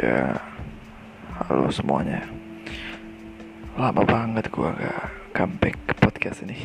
Ya, 0.00 0.32
halo 1.36 1.68
semuanya. 1.68 2.24
Lama 3.76 4.00
banget 4.00 4.48
gua 4.48 4.72
gak 4.72 5.12
comeback 5.36 5.76
ke 5.76 5.92
podcast 6.00 6.40
ini. 6.40 6.56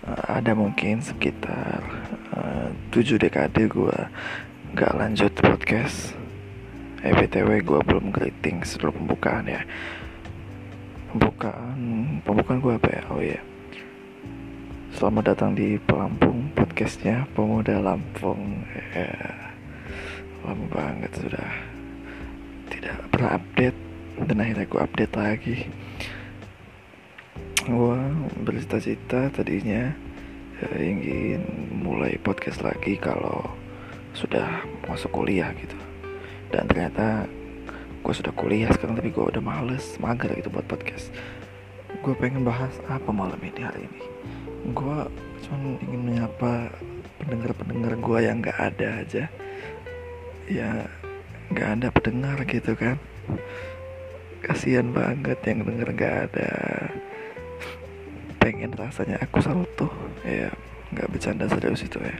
Uh, 0.00 0.40
ada 0.40 0.56
mungkin 0.56 1.04
sekitar 1.04 1.84
uh, 2.32 2.72
7 2.88 3.20
dekade 3.20 3.68
gua 3.68 4.08
gak 4.72 4.96
lanjut 4.96 5.28
podcast. 5.44 6.16
Eh 7.04 7.12
btw 7.12 7.60
gua 7.60 7.84
belum 7.84 8.08
greeting 8.08 8.64
sebelum 8.64 9.04
pembukaan 9.04 9.52
ya. 9.52 9.60
Pembukaan, 11.12 11.76
pembukaan 12.24 12.64
gua 12.64 12.80
apa 12.80 12.88
ya? 12.96 13.02
Oh 13.12 13.20
iya. 13.20 13.44
Selamat 14.96 15.36
datang 15.36 15.52
di 15.52 15.76
Pelampung 15.84 16.48
podcastnya 16.56 17.28
Pemuda 17.36 17.76
Lampung. 17.76 18.64
Ya 18.96 19.52
lama 20.48 20.64
banget 20.72 21.12
sudah 21.12 21.71
tidak 22.82 22.98
pernah 23.14 23.38
update 23.38 23.78
dan 24.26 24.36
akhirnya 24.42 24.66
gue 24.66 24.80
update 24.82 25.14
lagi. 25.14 25.56
Gue 27.62 27.98
bercita-cita 28.42 29.30
tadinya 29.30 29.94
ya, 30.58 30.68
ingin 30.82 31.46
mulai 31.78 32.18
podcast 32.18 32.58
lagi 32.66 32.98
kalau 32.98 33.46
sudah 34.18 34.66
masuk 34.90 35.14
kuliah 35.14 35.54
gitu. 35.54 35.78
Dan 36.50 36.66
ternyata 36.66 37.30
gue 38.02 38.14
sudah 38.18 38.34
kuliah 38.34 38.66
sekarang 38.74 38.98
tapi 38.98 39.14
gue 39.14 39.24
udah 39.30 39.38
males 39.38 39.94
mager 40.02 40.34
gitu 40.34 40.50
buat 40.50 40.66
podcast. 40.66 41.14
Gue 42.02 42.18
pengen 42.18 42.42
bahas 42.42 42.74
apa 42.90 43.14
malam 43.14 43.38
ini 43.38 43.62
hari 43.62 43.86
ini? 43.86 44.02
Gue 44.74 45.06
cuma 45.46 45.78
ingin 45.78 46.02
menyapa 46.02 46.74
pendengar-pendengar 47.22 47.94
gue 47.94 48.18
yang 48.26 48.42
gak 48.42 48.58
ada 48.58 49.06
aja. 49.06 49.24
Ya 50.50 50.90
nggak 51.52 51.68
ada 51.78 51.88
pendengar 51.92 52.38
gitu 52.48 52.72
kan. 52.74 52.96
Kasihan 54.42 54.90
banget 54.90 55.38
yang 55.46 55.62
denger 55.62 55.88
nggak 55.92 56.16
ada. 56.32 56.50
Pengen 58.40 58.72
rasanya 58.74 59.20
aku 59.20 59.38
salto. 59.44 59.92
Ya 60.24 60.50
nggak 60.92 61.08
bercanda 61.12 61.46
serius 61.46 61.84
itu 61.84 62.00
ya. 62.00 62.16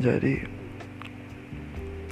Jadi 0.00 0.60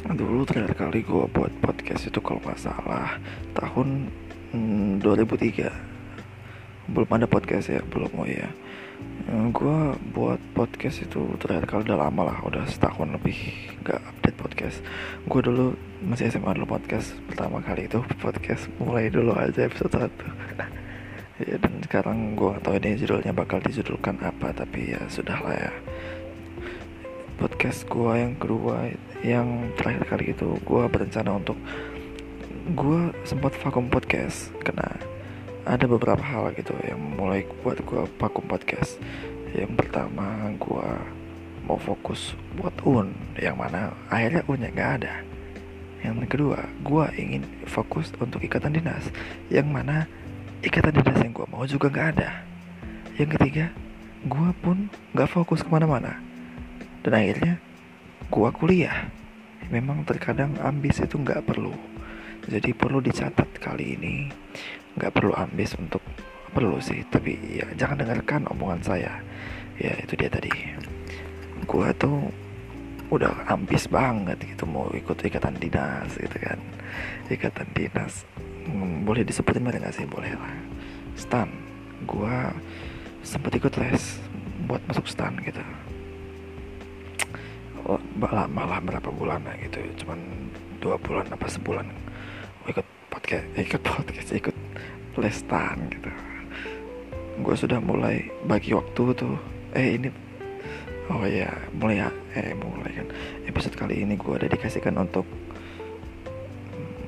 dulu 0.08 0.46
terakhir 0.48 0.72
kali 0.78 1.04
gue 1.04 1.24
buat 1.28 1.52
podcast 1.60 2.08
itu 2.08 2.22
kalau 2.24 2.40
nggak 2.40 2.56
salah 2.56 3.20
tahun 3.52 4.08
hmm, 4.56 5.04
2003 5.04 5.68
belum 6.88 7.10
ada 7.12 7.28
podcast 7.28 7.68
ya 7.68 7.84
belum 7.84 8.08
oh 8.16 8.24
ya 8.24 8.48
gue 9.28 9.78
buat 10.16 10.40
podcast 10.56 11.04
itu 11.04 11.20
terakhir 11.36 11.68
kali 11.68 11.80
udah 11.84 12.00
lama 12.00 12.32
lah 12.32 12.38
udah 12.48 12.64
setahun 12.64 13.12
lebih 13.12 13.36
gak 13.84 14.00
update 14.00 14.38
podcast. 14.40 14.78
Gue 15.28 15.44
dulu 15.44 15.76
masih 16.00 16.32
SMA 16.32 16.56
dulu 16.56 16.80
podcast 16.80 17.12
pertama 17.28 17.60
kali 17.60 17.92
itu 17.92 18.00
podcast 18.24 18.72
mulai 18.80 19.12
dulu 19.12 19.36
aja 19.36 19.68
episode 19.68 20.08
1 20.08 20.08
ya 21.44 21.60
dan 21.60 21.74
sekarang 21.84 22.40
gue 22.40 22.56
gak 22.56 22.64
tau 22.64 22.74
ini 22.80 22.96
judulnya 22.96 23.36
bakal 23.36 23.60
dijudulkan 23.60 24.16
apa 24.24 24.48
tapi 24.56 24.96
ya 24.96 25.02
sudah 25.12 25.36
lah 25.44 25.56
ya. 25.60 25.72
Podcast 27.36 27.84
gue 27.84 28.12
yang 28.16 28.32
kedua 28.40 28.88
yang 29.20 29.76
terakhir 29.76 30.08
kali 30.08 30.32
itu 30.32 30.56
gue 30.56 30.82
berencana 30.88 31.36
untuk 31.36 31.60
gue 32.72 33.12
sempat 33.28 33.52
vakum 33.60 33.92
podcast 33.92 34.56
karena 34.64 34.88
ada 35.68 35.84
beberapa 35.84 36.24
hal 36.24 36.56
gitu 36.56 36.72
yang 36.80 36.96
mulai 36.96 37.44
buat 37.60 37.76
gue 37.84 38.08
vakum 38.16 38.48
podcast. 38.48 38.96
Yang 39.52 39.76
pertama 39.76 40.48
gue 40.56 40.88
mau 41.68 41.76
fokus 41.76 42.32
buat 42.56 42.72
un 42.88 43.12
yang 43.36 43.60
mana 43.60 43.92
akhirnya 44.08 44.40
unnya 44.48 44.72
nggak 44.72 44.92
ada. 45.04 45.14
Yang 46.00 46.24
kedua 46.32 46.64
gue 46.80 47.04
ingin 47.20 47.44
fokus 47.68 48.08
untuk 48.16 48.40
ikatan 48.40 48.80
dinas 48.80 49.12
yang 49.52 49.68
mana 49.68 50.08
ikatan 50.64 51.04
dinas 51.04 51.20
yang 51.20 51.36
gue 51.36 51.46
mau 51.52 51.68
juga 51.68 51.92
nggak 51.92 52.08
ada. 52.16 52.30
Yang 53.20 53.36
ketiga 53.36 53.66
gue 54.24 54.50
pun 54.64 54.88
nggak 55.12 55.28
fokus 55.28 55.60
ke 55.60 55.68
mana-mana. 55.68 56.16
Dan 57.04 57.12
akhirnya 57.12 57.60
gue 58.32 58.48
kuliah. 58.56 59.12
Memang 59.68 60.00
terkadang 60.08 60.56
ambis 60.64 60.96
itu 61.04 61.20
nggak 61.20 61.44
perlu. 61.44 61.76
Jadi 62.48 62.72
perlu 62.72 63.04
dicatat 63.04 63.60
kali 63.60 64.00
ini 64.00 64.32
nggak 64.98 65.14
perlu 65.14 65.30
ambis 65.38 65.78
untuk 65.78 66.02
perlu 66.50 66.82
sih 66.82 67.06
tapi 67.06 67.38
ya 67.62 67.66
jangan 67.78 68.02
dengarkan 68.02 68.50
omongan 68.50 68.82
saya. 68.82 69.12
Ya 69.78 69.94
itu 70.02 70.18
dia 70.18 70.26
tadi. 70.26 70.50
Gua 71.70 71.94
tuh 71.94 72.26
udah 73.08 73.46
ambis 73.48 73.86
banget 73.88 74.36
gitu 74.42 74.66
mau 74.66 74.90
ikut 74.90 75.14
ikatan 75.14 75.54
dinas 75.62 76.10
gitu 76.18 76.36
kan. 76.42 76.58
Ikatan 77.30 77.68
dinas. 77.72 78.26
Hmm, 78.66 79.06
boleh 79.06 79.22
disebutin 79.22 79.62
mereka 79.62 79.86
nggak 79.86 79.96
sih? 79.96 80.06
Boleh 80.10 80.34
lah. 80.34 80.54
Stan 81.14 81.48
gua 82.04 82.50
sempet 83.22 83.62
ikut 83.62 83.78
les 83.78 84.18
buat 84.66 84.82
masuk 84.90 85.06
stan 85.06 85.38
gitu. 85.46 85.62
Oh, 87.86 88.02
lama 88.18 88.62
lah 88.66 88.80
berapa 88.82 89.08
bulan 89.14 89.46
gitu. 89.62 89.78
Cuman 90.02 90.18
dua 90.82 90.98
bulan 90.98 91.24
apa 91.30 91.46
sebulan. 91.46 91.86
Ikut 92.68 92.84
podcast 93.08 93.46
ikut 93.56 93.82
podcast 93.82 94.30
ikut 94.36 94.56
lestan 95.20 95.90
gitu. 95.90 96.10
Gue 97.38 97.54
sudah 97.54 97.78
mulai 97.78 98.26
bagi 98.46 98.74
waktu 98.74 99.02
tuh. 99.14 99.36
Eh 99.76 100.00
ini 100.00 100.08
oh 101.12 101.22
ya 101.26 101.50
mulai 101.76 102.02
ya. 102.02 102.08
Eh 102.34 102.54
mulai 102.54 102.92
kan. 103.02 103.06
Episode 103.46 103.74
kali 103.78 104.02
ini 104.02 104.14
gue 104.18 104.34
dedikasikan 104.48 104.96
untuk 104.98 105.26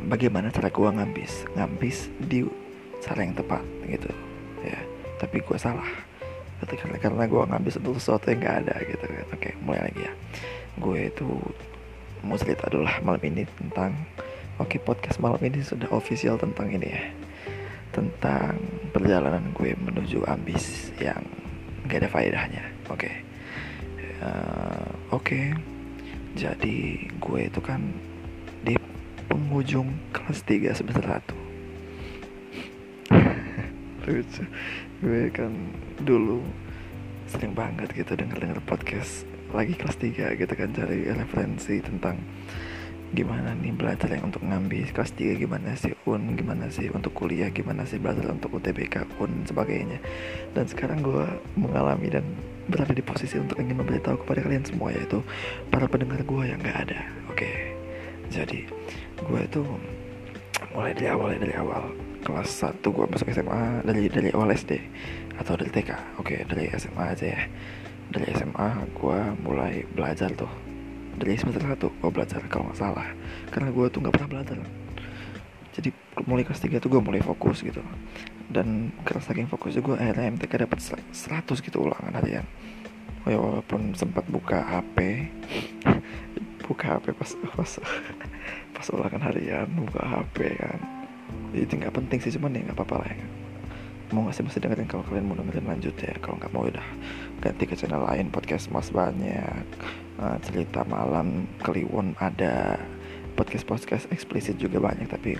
bagaimana 0.06 0.50
cara 0.50 0.72
gue 0.72 0.88
ngambis 0.90 1.46
ngambis 1.54 2.10
di 2.18 2.42
cara 3.00 3.22
yang 3.26 3.34
tepat 3.34 3.62
gitu 3.86 4.10
ya. 4.62 4.78
Tapi 5.18 5.42
gue 5.42 5.58
salah. 5.58 5.88
Karena 6.60 7.00
karena 7.00 7.24
gue 7.24 7.40
ngambis 7.40 7.80
untuk 7.80 7.96
sesuatu 7.96 8.28
yang 8.28 8.44
gak 8.44 8.56
ada 8.68 8.74
gitu 8.84 9.04
kan. 9.08 9.26
Oke 9.32 9.50
mulai 9.64 9.90
lagi 9.90 10.02
ya. 10.04 10.12
Gue 10.78 11.08
itu 11.08 11.26
mau 12.20 12.36
cerita 12.36 12.68
lah 12.68 13.00
malam 13.00 13.20
ini 13.24 13.48
tentang 13.56 13.96
oke 14.60 14.76
podcast 14.84 15.16
malam 15.24 15.40
ini 15.40 15.64
sudah 15.64 15.88
official 15.88 16.36
tentang 16.36 16.68
ini 16.68 16.88
ya 16.92 17.02
tentang 17.90 18.54
perjalanan 18.94 19.50
gue 19.54 19.74
menuju 19.74 20.22
ambis 20.26 20.94
yang 21.02 21.22
gak 21.90 22.06
ada 22.06 22.10
faedahnya 22.10 22.64
oke 22.86 23.02
okay. 23.02 23.14
uh, 24.22 24.86
oke 25.10 25.26
okay. 25.26 25.46
jadi 26.38 27.10
gue 27.18 27.40
itu 27.50 27.60
kan 27.62 27.82
di 28.62 28.78
penghujung 29.26 29.90
kelas 30.14 30.42
3 30.46 30.78
semester 30.78 31.02
1 31.02 31.34
lucu 34.06 34.44
gue 35.02 35.22
kan 35.34 35.50
dulu 36.02 36.42
sering 37.30 37.54
banget 37.54 37.90
gitu 37.94 38.18
denger-denger 38.18 38.58
podcast 38.66 39.26
lagi 39.50 39.74
kelas 39.74 39.98
3 39.98 40.38
gitu 40.38 40.52
kan 40.54 40.70
cari 40.74 41.10
referensi 41.10 41.82
tentang 41.82 42.18
gimana 43.10 43.58
nih 43.58 43.74
belajar 43.74 44.06
yang 44.14 44.30
untuk 44.30 44.46
ngambil 44.46 44.86
kelas 44.94 45.10
3 45.18 45.42
gimana 45.42 45.74
sih 45.74 45.90
un? 46.06 46.38
Gimana 46.38 46.70
sih 46.70 46.86
untuk 46.94 47.10
kuliah? 47.10 47.50
Gimana 47.50 47.82
sih 47.82 47.98
belajar 47.98 48.30
untuk 48.30 48.54
UTBK 48.62 49.18
un 49.18 49.42
sebagainya? 49.42 49.98
Dan 50.54 50.64
sekarang 50.70 51.02
gue 51.02 51.26
mengalami 51.58 52.06
dan 52.06 52.22
berada 52.70 52.94
di 52.94 53.02
posisi 53.02 53.34
untuk 53.42 53.58
ingin 53.58 53.82
memberitahu 53.82 54.22
kepada 54.22 54.46
kalian 54.46 54.62
semua 54.62 54.94
yaitu 54.94 55.18
para 55.74 55.90
pendengar 55.90 56.22
gue 56.22 56.42
yang 56.46 56.62
gak 56.62 56.86
ada. 56.86 57.00
Oke. 57.26 57.74
Jadi 58.30 58.70
gue 59.18 59.40
itu 59.42 59.62
mulai 60.70 60.94
dari 60.94 61.08
awal 61.10 61.34
dari 61.34 61.54
awal 61.58 61.90
kelas 62.22 62.50
1 62.62 62.78
gue 62.78 63.04
masuk 63.10 63.26
SMA 63.34 63.82
dari 63.82 64.06
dari 64.06 64.30
awal 64.30 64.54
SD 64.54 64.78
atau 65.40 65.56
dari 65.56 65.72
TK 65.72 66.20
oke 66.20 66.46
dari 66.46 66.70
SMA 66.78 67.04
aja 67.10 67.26
ya. 67.26 67.42
Dari 68.10 68.26
SMA 68.38 68.70
gue 68.94 69.18
mulai 69.42 69.82
belajar 69.90 70.30
tuh 70.34 70.69
dari 71.16 71.34
semester 71.34 71.62
satu 71.62 71.88
gue 71.90 72.10
belajar 72.12 72.42
kalau 72.46 72.70
nggak 72.70 72.78
salah. 72.78 73.08
Karena 73.50 73.70
gue 73.74 73.84
tuh 73.90 73.98
nggak 74.04 74.14
pernah 74.14 74.30
belajar. 74.30 74.56
Jadi 75.70 75.88
mulai 76.26 76.42
kelas 76.44 76.60
3 76.60 76.82
tuh 76.82 76.90
gue 76.90 77.02
mulai 77.02 77.22
fokus 77.22 77.62
gitu. 77.64 77.82
Dan 78.50 78.90
karena 79.06 79.22
saking 79.22 79.48
fokusnya 79.48 79.80
gue 79.82 79.94
akhirnya 79.96 80.30
MTK 80.34 80.52
dapat 80.66 80.78
100 80.82 81.10
gitu 81.66 81.76
ulangan 81.82 82.14
harian. 82.18 82.46
Oh 83.26 83.28
ya 83.28 83.38
walaupun 83.38 83.92
sempat 83.92 84.24
buka 84.28 84.64
HP 84.64 85.28
buka 86.66 86.96
HP 86.96 87.12
pas 87.12 87.30
pas 87.36 87.70
pas 88.74 88.86
ulangan 88.94 89.22
harian 89.30 89.66
buka 89.72 90.02
HP 90.02 90.36
kan. 90.58 90.80
Jadi 91.50 91.72
nggak 91.82 91.94
penting 91.94 92.18
sih 92.22 92.32
cuman 92.34 92.54
ya 92.54 92.60
nggak 92.70 92.78
apa-apa 92.78 92.96
lah 93.02 93.10
ya 93.10 93.39
mau 94.10 94.26
ngasih 94.26 94.42
masih 94.42 94.60
dengerin 94.62 94.90
kalau 94.90 95.06
kalian 95.06 95.26
mau 95.30 95.38
dengerin 95.38 95.66
lanjut 95.66 95.94
ya? 95.98 96.14
Kalau 96.18 96.36
nggak 96.38 96.52
mau 96.52 96.66
udah 96.66 96.86
ganti 97.42 97.64
ke 97.66 97.74
channel 97.78 98.02
lain 98.02 98.30
podcast 98.30 98.70
mas 98.74 98.90
banyak. 98.90 99.66
Uh, 100.20 100.36
cerita 100.44 100.82
malam 100.86 101.46
kliwon 101.62 102.18
ada. 102.18 102.78
Podcast 103.38 103.64
podcast 103.64 104.04
eksplisit 104.10 104.58
juga 104.58 104.82
banyak 104.82 105.06
tapi 105.08 105.38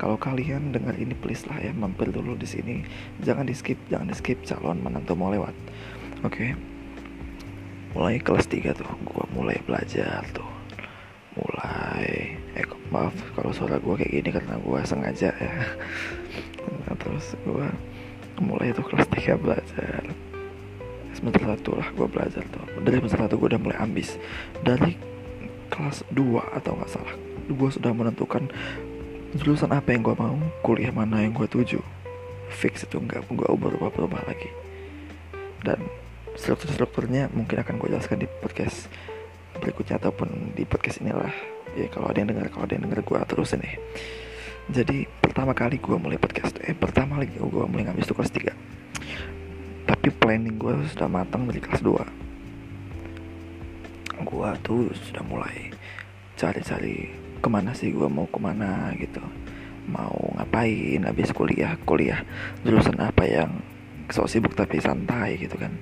kalau 0.00 0.16
kalian 0.16 0.72
dengar 0.72 0.96
ini 0.96 1.12
please 1.12 1.44
lah 1.50 1.58
ya 1.58 1.74
mampir 1.74 2.08
dulu 2.08 2.38
di 2.38 2.46
sini. 2.46 2.86
Jangan 3.20 3.44
di 3.44 3.54
skip 3.54 3.76
jangan 3.90 4.08
di 4.08 4.16
skip 4.16 4.40
calon 4.46 4.80
menantu 4.80 5.18
mau 5.18 5.30
lewat. 5.30 5.54
Oke. 6.22 6.32
Okay. 6.32 6.50
mulai 7.92 8.16
kelas 8.24 8.48
3 8.48 8.72
tuh 8.72 8.88
gua 9.04 9.28
mulai 9.36 9.60
belajar 9.68 10.24
tuh. 10.32 10.48
Mulai 11.36 12.40
eh 12.56 12.66
maaf 12.88 13.12
kalau 13.36 13.52
suara 13.52 13.76
gue 13.76 13.94
kayak 14.00 14.12
gini 14.12 14.30
karena 14.32 14.54
gue 14.56 14.80
sengaja 14.84 15.30
ya. 15.32 15.54
Nah, 16.62 16.94
terus 16.94 17.34
gue 17.42 17.66
mulai 18.42 18.74
itu 18.74 18.82
kelas 18.82 19.06
3 19.08 19.38
belajar. 19.38 20.02
Semester 21.14 21.42
satu 21.46 21.70
lah 21.78 21.88
gue 21.94 22.08
belajar 22.10 22.42
tuh. 22.50 22.64
Dari 22.82 22.98
semester 22.98 23.20
satu 23.24 23.34
gue 23.38 23.48
udah 23.54 23.62
mulai 23.62 23.78
ambis. 23.78 24.18
Dari 24.60 24.98
kelas 25.70 26.04
2 26.10 26.58
atau 26.58 26.76
nggak 26.76 26.90
salah 26.90 27.14
gue 27.42 27.70
sudah 27.74 27.90
menentukan 27.90 28.46
jurusan 29.34 29.74
apa 29.74 29.90
yang 29.90 30.06
gue 30.06 30.14
mau 30.14 30.36
kuliah 30.62 30.92
mana 30.92 31.22
yang 31.22 31.32
gue 31.32 31.48
tuju. 31.48 31.80
Fix 32.52 32.84
itu 32.84 33.00
nggak 33.00 33.30
gue 33.32 33.48
ubah-ubah 33.48 34.22
lagi. 34.28 34.50
Dan 35.62 35.80
struktur-strukturnya 36.36 37.32
mungkin 37.32 37.62
akan 37.62 37.80
gue 37.80 37.88
jelaskan 37.92 38.20
di 38.20 38.28
podcast 38.28 38.90
berikutnya 39.62 40.00
ataupun 40.00 40.56
di 40.58 40.66
podcast 40.68 41.00
inilah. 41.00 41.32
Ya 41.72 41.88
kalau 41.88 42.12
ada 42.12 42.20
yang 42.20 42.28
dengar 42.34 42.52
kalau 42.52 42.68
ada 42.68 42.76
yang 42.76 42.84
dengar 42.84 43.00
gue 43.00 43.18
terus 43.24 43.56
ini 43.56 43.80
jadi 44.70 45.10
pertama 45.32 45.56
kali 45.56 45.80
gue 45.80 45.96
mulai 45.96 46.20
podcast 46.20 46.60
eh 46.60 46.76
pertama 46.76 47.16
lagi 47.16 47.40
gue 47.40 47.64
mulai 47.64 47.88
ngambil 47.88 48.04
itu 48.04 48.12
kelas 48.12 48.32
3 48.36 49.88
tapi 49.88 50.12
planning 50.12 50.60
gue 50.60 50.76
sudah 50.92 51.08
matang 51.08 51.48
dari 51.48 51.56
kelas 51.56 51.80
2 51.80 52.22
gue 54.22 54.48
tuh 54.60 54.92
sudah 54.92 55.24
mulai 55.24 55.72
cari-cari 56.36 57.08
ke 57.42 57.48
mana 57.50 57.74
sih 57.74 57.90
gue 57.90 58.06
mau 58.06 58.26
ke 58.30 58.38
mana 58.38 58.94
gitu. 58.94 59.22
Mau 59.90 60.14
ngapain 60.38 61.02
habis 61.02 61.34
kuliah 61.34 61.74
kuliah 61.82 62.22
jurusan 62.62 63.02
apa 63.02 63.26
yang 63.26 63.50
so 64.14 64.30
sibuk 64.30 64.54
tapi 64.54 64.78
santai 64.78 65.42
gitu 65.42 65.58
kan 65.58 65.74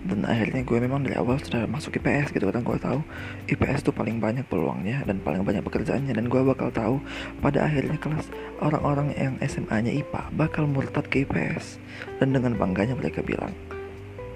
dan 0.00 0.24
akhirnya 0.24 0.64
gue 0.64 0.78
memang 0.80 1.04
dari 1.04 1.12
awal 1.20 1.36
sudah 1.36 1.68
masuk 1.68 2.00
IPS 2.00 2.32
gitu 2.32 2.48
kan 2.48 2.64
gue 2.64 2.78
tahu 2.80 3.04
IPS 3.52 3.84
tuh 3.84 3.92
paling 3.92 4.16
banyak 4.16 4.48
peluangnya 4.48 5.04
dan 5.04 5.20
paling 5.20 5.44
banyak 5.44 5.60
pekerjaannya. 5.60 6.16
Dan 6.16 6.32
gue 6.32 6.40
bakal 6.40 6.72
tahu 6.72 7.04
pada 7.44 7.68
akhirnya 7.68 8.00
kelas 8.00 8.32
orang-orang 8.64 9.12
yang 9.12 9.36
SMA-nya 9.44 9.92
IPA 9.92 10.22
bakal 10.32 10.64
murtad 10.64 11.04
ke 11.12 11.28
IPS 11.28 11.76
dan 12.16 12.32
dengan 12.32 12.56
bangganya 12.56 12.96
mereka 12.96 13.20
bilang 13.20 13.52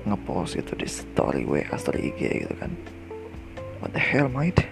ngepost 0.04 0.60
itu 0.60 0.76
di 0.76 0.84
story 0.84 1.48
WA 1.48 1.64
story 1.80 2.12
IG 2.12 2.44
gitu 2.44 2.54
kan. 2.60 2.68
What 3.80 3.96
the 3.96 4.04
hell 4.04 4.28
mate? 4.28 4.68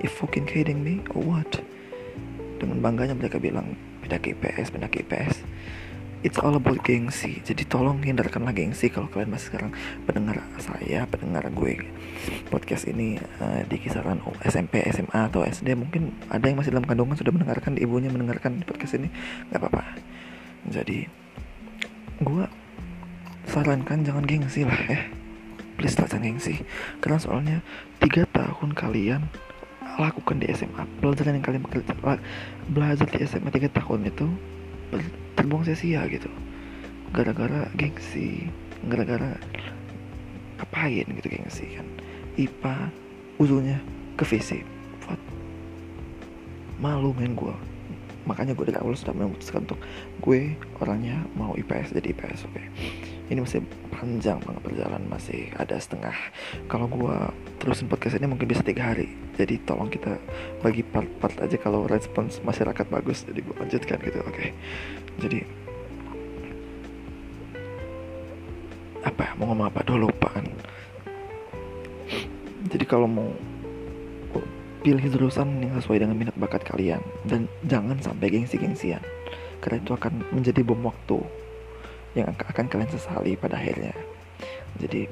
You 0.00 0.08
fucking 0.08 0.48
kidding 0.48 0.80
me? 0.80 1.04
Or 1.12 1.20
what? 1.20 1.60
Dengan 2.56 2.80
bangganya 2.80 3.12
mereka 3.12 3.36
bilang 3.36 3.76
pindah 4.00 4.20
ke 4.20 4.36
IPS 4.36 4.72
pindah 4.72 4.88
ke 4.88 5.00
IPS 5.04 5.40
it's 6.24 6.40
all 6.40 6.56
about 6.56 6.80
gengsi. 6.80 7.44
Jadi 7.44 7.68
tolong 7.68 8.00
hindarkanlah 8.00 8.56
gengsi 8.56 8.88
kalau 8.88 9.12
kalian 9.12 9.36
masih 9.36 9.52
sekarang 9.52 9.70
pendengar 10.08 10.40
saya 10.56 11.04
pendengar 11.04 11.44
gue. 11.52 11.84
Podcast 12.48 12.88
ini 12.88 13.20
uh, 13.44 13.60
di 13.68 13.76
kisaran 13.76 14.24
SMP 14.40 14.80
SMA 14.88 15.28
atau 15.28 15.44
SD 15.44 15.76
mungkin 15.76 16.16
ada 16.32 16.48
yang 16.48 16.56
masih 16.56 16.72
dalam 16.72 16.88
kandungan 16.88 17.20
sudah 17.20 17.30
mendengarkan 17.36 17.76
ibunya 17.76 18.08
mendengarkan 18.08 18.64
podcast 18.64 18.96
ini 18.96 19.12
nggak 19.52 19.60
apa-apa. 19.60 19.84
Jadi 20.72 21.04
gue 22.24 22.44
sarankan 23.44 24.00
jangan 24.00 24.24
gengsi 24.24 24.64
lah 24.64 24.80
ya. 24.88 25.04
Please 25.76 25.92
tak 25.92 26.08
jangan 26.08 26.24
gengsi. 26.24 26.64
Karena 27.04 27.20
soalnya 27.20 27.56
tiga 28.00 28.24
tahun 28.32 28.72
kalian 28.72 29.28
lakukan 30.00 30.42
di 30.42 30.48
SMA 30.50 30.88
pelajaran 30.98 31.38
yang 31.38 31.44
kalian 31.44 31.62
belajar 32.72 33.06
di 33.12 33.18
SMA 33.28 33.52
tiga 33.52 33.68
tahun 33.70 34.08
itu 34.08 34.26
terbuang 35.34 35.64
sia-sia 35.66 36.04
gitu 36.10 36.28
gara-gara 37.14 37.70
gengsi 37.78 38.48
gara-gara 38.90 39.38
ngapain 40.58 41.06
gitu 41.20 41.28
gengsi 41.30 41.78
kan 41.78 41.86
IPA 42.34 42.76
ujungnya 43.38 43.78
ke 44.18 44.24
VC 44.26 44.62
What? 45.06 45.20
malu 46.82 47.14
main 47.14 47.34
gue 47.38 47.54
makanya 48.24 48.56
gue 48.56 48.66
dari 48.72 48.80
awal 48.80 48.96
sudah 48.96 49.12
memutuskan 49.12 49.68
untuk 49.68 49.80
gue 50.24 50.56
orangnya 50.80 51.22
mau 51.36 51.52
IPS 51.54 51.92
jadi 51.92 52.16
IPS 52.16 52.48
oke 52.48 52.56
okay. 52.56 52.66
Ini 53.32 53.40
masih 53.40 53.64
panjang 53.88 54.36
banget 54.44 54.60
perjalanan 54.60 55.04
masih 55.08 55.48
ada 55.56 55.80
setengah. 55.80 56.12
Kalau 56.68 56.84
gue 56.84 57.16
terusin 57.56 57.88
podcast 57.88 58.20
ini 58.20 58.28
mungkin 58.28 58.44
bisa 58.44 58.60
tiga 58.60 58.92
hari. 58.92 59.08
Jadi 59.40 59.64
tolong 59.64 59.88
kita 59.88 60.20
bagi 60.60 60.84
part-part 60.84 61.40
aja 61.40 61.56
kalau 61.56 61.88
respons 61.88 62.44
masyarakat 62.44 62.84
bagus 62.92 63.24
jadi 63.24 63.40
gue 63.40 63.56
lanjutkan 63.56 63.98
gitu 64.04 64.20
oke. 64.20 64.34
Okay. 64.34 64.48
jadi 65.20 65.38
apa 69.04 69.20
ya, 69.20 69.32
mau 69.36 69.52
ngomong 69.52 69.68
apa? 69.68 69.80
Dulu 69.84 70.08
lupa 70.08 70.28
kan. 70.32 70.44
Jadi 72.68 72.84
kalau 72.88 73.08
mau 73.08 73.28
pilih 74.84 75.00
jurusan 75.08 75.64
yang 75.64 75.80
sesuai 75.80 76.04
dengan 76.04 76.12
minat 76.12 76.36
bakat 76.36 76.60
kalian 76.60 77.00
dan 77.24 77.48
jangan 77.64 77.96
sampai 78.04 78.28
gengsi-gengsian 78.28 79.00
karena 79.64 79.80
itu 79.80 79.96
akan 79.96 80.20
menjadi 80.28 80.60
bom 80.60 80.84
waktu 80.84 81.24
yang 82.14 82.30
akan 82.34 82.66
kalian 82.70 82.90
sesali 82.90 83.34
pada 83.34 83.58
akhirnya. 83.58 83.94
Jadi 84.78 85.06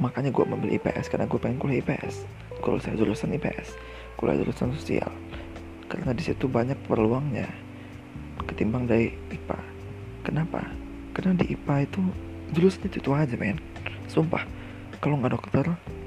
makanya 0.00 0.32
gue 0.32 0.44
memilih 0.44 0.80
IPS 0.80 1.12
karena 1.12 1.28
gue 1.28 1.38
pengen 1.40 1.58
kuliah 1.60 1.80
IPS 1.84 2.24
kalau 2.64 2.78
saya 2.80 2.96
jurusan 2.96 3.32
IPS 3.36 3.76
kuliah 4.16 4.36
jurusan 4.40 4.72
sosial. 4.74 5.12
Karena 5.88 6.12
di 6.12 6.20
situ 6.20 6.48
banyak 6.48 6.76
peluangnya 6.84 7.48
ketimbang 8.44 8.88
dari 8.88 9.12
IPA 9.32 9.60
kenapa? 10.24 10.64
Karena 11.16 11.36
di 11.36 11.52
IPA 11.56 11.88
itu 11.88 12.02
jurusan 12.52 12.88
itu, 12.88 13.00
itu 13.00 13.10
aja 13.12 13.36
men. 13.36 13.60
Sumpah 14.08 14.44
kalau 15.00 15.20
nggak 15.20 15.32
dokter 15.36 15.64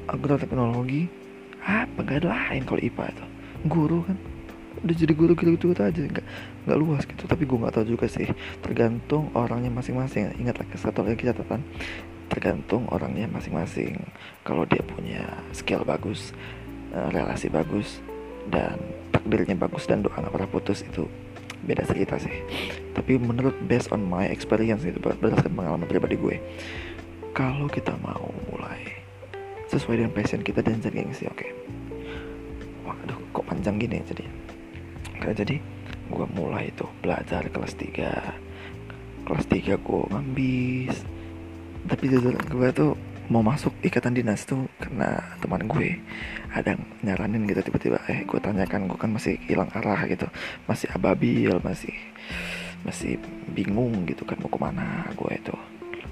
agroteknologi 0.10 1.08
apa 1.62 2.02
gak 2.02 2.26
ada 2.26 2.30
lain 2.34 2.66
kalau 2.66 2.82
IPA 2.82 3.06
itu? 3.14 3.26
Guru 3.70 4.00
kan 4.10 4.18
udah 4.80 4.96
jadi 4.96 5.14
guru 5.14 5.36
gitu 5.36 5.52
gitu 5.72 5.82
aja 5.84 6.00
nggak 6.00 6.26
nggak 6.68 6.80
luas 6.80 7.04
gitu. 7.04 7.24
Tapi 7.28 7.44
gue 7.44 7.58
nggak 7.60 7.74
tahu 7.76 7.86
juga 7.98 8.06
sih 8.08 8.28
tergantung 8.64 9.28
orangnya 9.36 9.70
masing-masing. 9.72 10.32
Ingat 10.40 10.64
lagi 10.64 10.76
satu 10.80 11.04
lagi 11.04 11.28
catatan 11.28 11.62
tergantung 12.32 12.88
orangnya 12.90 13.28
masing-masing. 13.28 14.00
Kalau 14.48 14.64
dia 14.64 14.82
punya 14.84 15.28
skill 15.52 15.84
bagus 15.84 16.32
eh, 16.96 17.08
relasi 17.12 17.52
bagus 17.52 18.00
dan 18.48 18.80
takdirnya 19.12 19.60
bagus 19.60 19.86
dan 19.86 20.02
doa 20.02 20.16
nggak 20.16 20.34
pernah 20.34 20.50
putus 20.50 20.82
itu 20.88 21.06
beda 21.62 21.84
cerita 21.86 22.18
sih. 22.18 22.34
Tapi 22.96 23.20
menurut 23.22 23.54
based 23.68 23.92
on 23.92 24.02
my 24.02 24.26
experience 24.32 24.88
itu 24.88 24.98
berdasarkan 24.98 25.54
pengalaman 25.54 25.86
pribadi 25.86 26.16
gue 26.18 26.38
kalau 27.32 27.68
kita 27.72 27.96
mau 28.04 28.28
mulai 28.52 29.00
sesuai 29.72 30.04
dengan 30.04 30.12
passion 30.12 30.44
kita 30.44 30.60
dan 30.60 30.84
jadi 30.84 31.04
gengsi 31.04 31.26
oke. 31.32 31.40
Okay. 31.40 31.52
waduh 32.84 33.16
kok 33.32 33.46
panjang 33.48 33.80
gini 33.80 34.04
ya 34.04 34.06
jadi 34.12 34.24
Oke, 35.22 35.38
jadi 35.38 35.62
gue 36.10 36.26
mulai 36.34 36.74
tuh 36.74 36.90
belajar 36.98 37.46
kelas 37.54 37.78
3 37.78 39.22
kelas 39.22 39.46
3 39.46 39.78
gue 39.78 40.02
ngambis. 40.10 40.98
Tapi 41.86 42.04
jujur 42.10 42.34
gue 42.34 42.70
tuh 42.74 42.98
mau 43.30 43.46
masuk 43.46 43.70
ikatan 43.86 44.18
dinas 44.18 44.50
tuh 44.50 44.66
karena 44.82 45.22
teman 45.38 45.70
gue 45.70 46.02
ada 46.50 46.74
nyaranin 47.06 47.46
gitu 47.46 47.70
tiba-tiba 47.70 48.02
eh 48.10 48.26
gue 48.26 48.40
tanyakan 48.42 48.90
gue 48.90 48.98
kan 48.98 49.14
masih 49.14 49.38
hilang 49.46 49.70
arah 49.78 50.10
gitu. 50.10 50.26
Masih 50.66 50.90
ababil 50.90 51.54
masih 51.62 51.94
masih 52.82 53.22
bingung 53.54 54.10
gitu 54.10 54.26
kan 54.26 54.42
mau 54.42 54.50
ke 54.50 54.58
mana 54.58 55.06
gue 55.14 55.38
itu. 55.38 55.54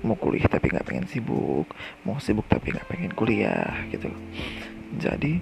Mau 0.05 0.21
kuliah 0.21 0.45
tapi 0.45 0.69
nggak 0.69 0.85
pengen 0.85 1.09
sibuk 1.09 1.65
mau 2.05 2.21
sibuk 2.21 2.45
tapi 2.45 2.77
nggak 2.77 2.85
pengen 2.85 3.17
kuliah 3.17 3.73
gitu. 3.89 4.13
Jadi 5.01 5.41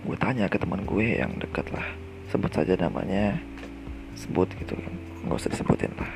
gue 0.00 0.16
tanya 0.16 0.48
ke 0.48 0.56
teman 0.56 0.88
gue 0.88 1.20
yang 1.20 1.36
dekat 1.36 1.68
lah 1.76 2.07
sebut 2.28 2.52
saja 2.52 2.74
namanya. 2.76 3.36
Sebut 4.14 4.48
gitu 4.56 4.76
kan. 4.76 4.94
Nggak 5.26 5.38
usah 5.40 5.50
disebutin 5.52 5.92
lah 5.98 6.12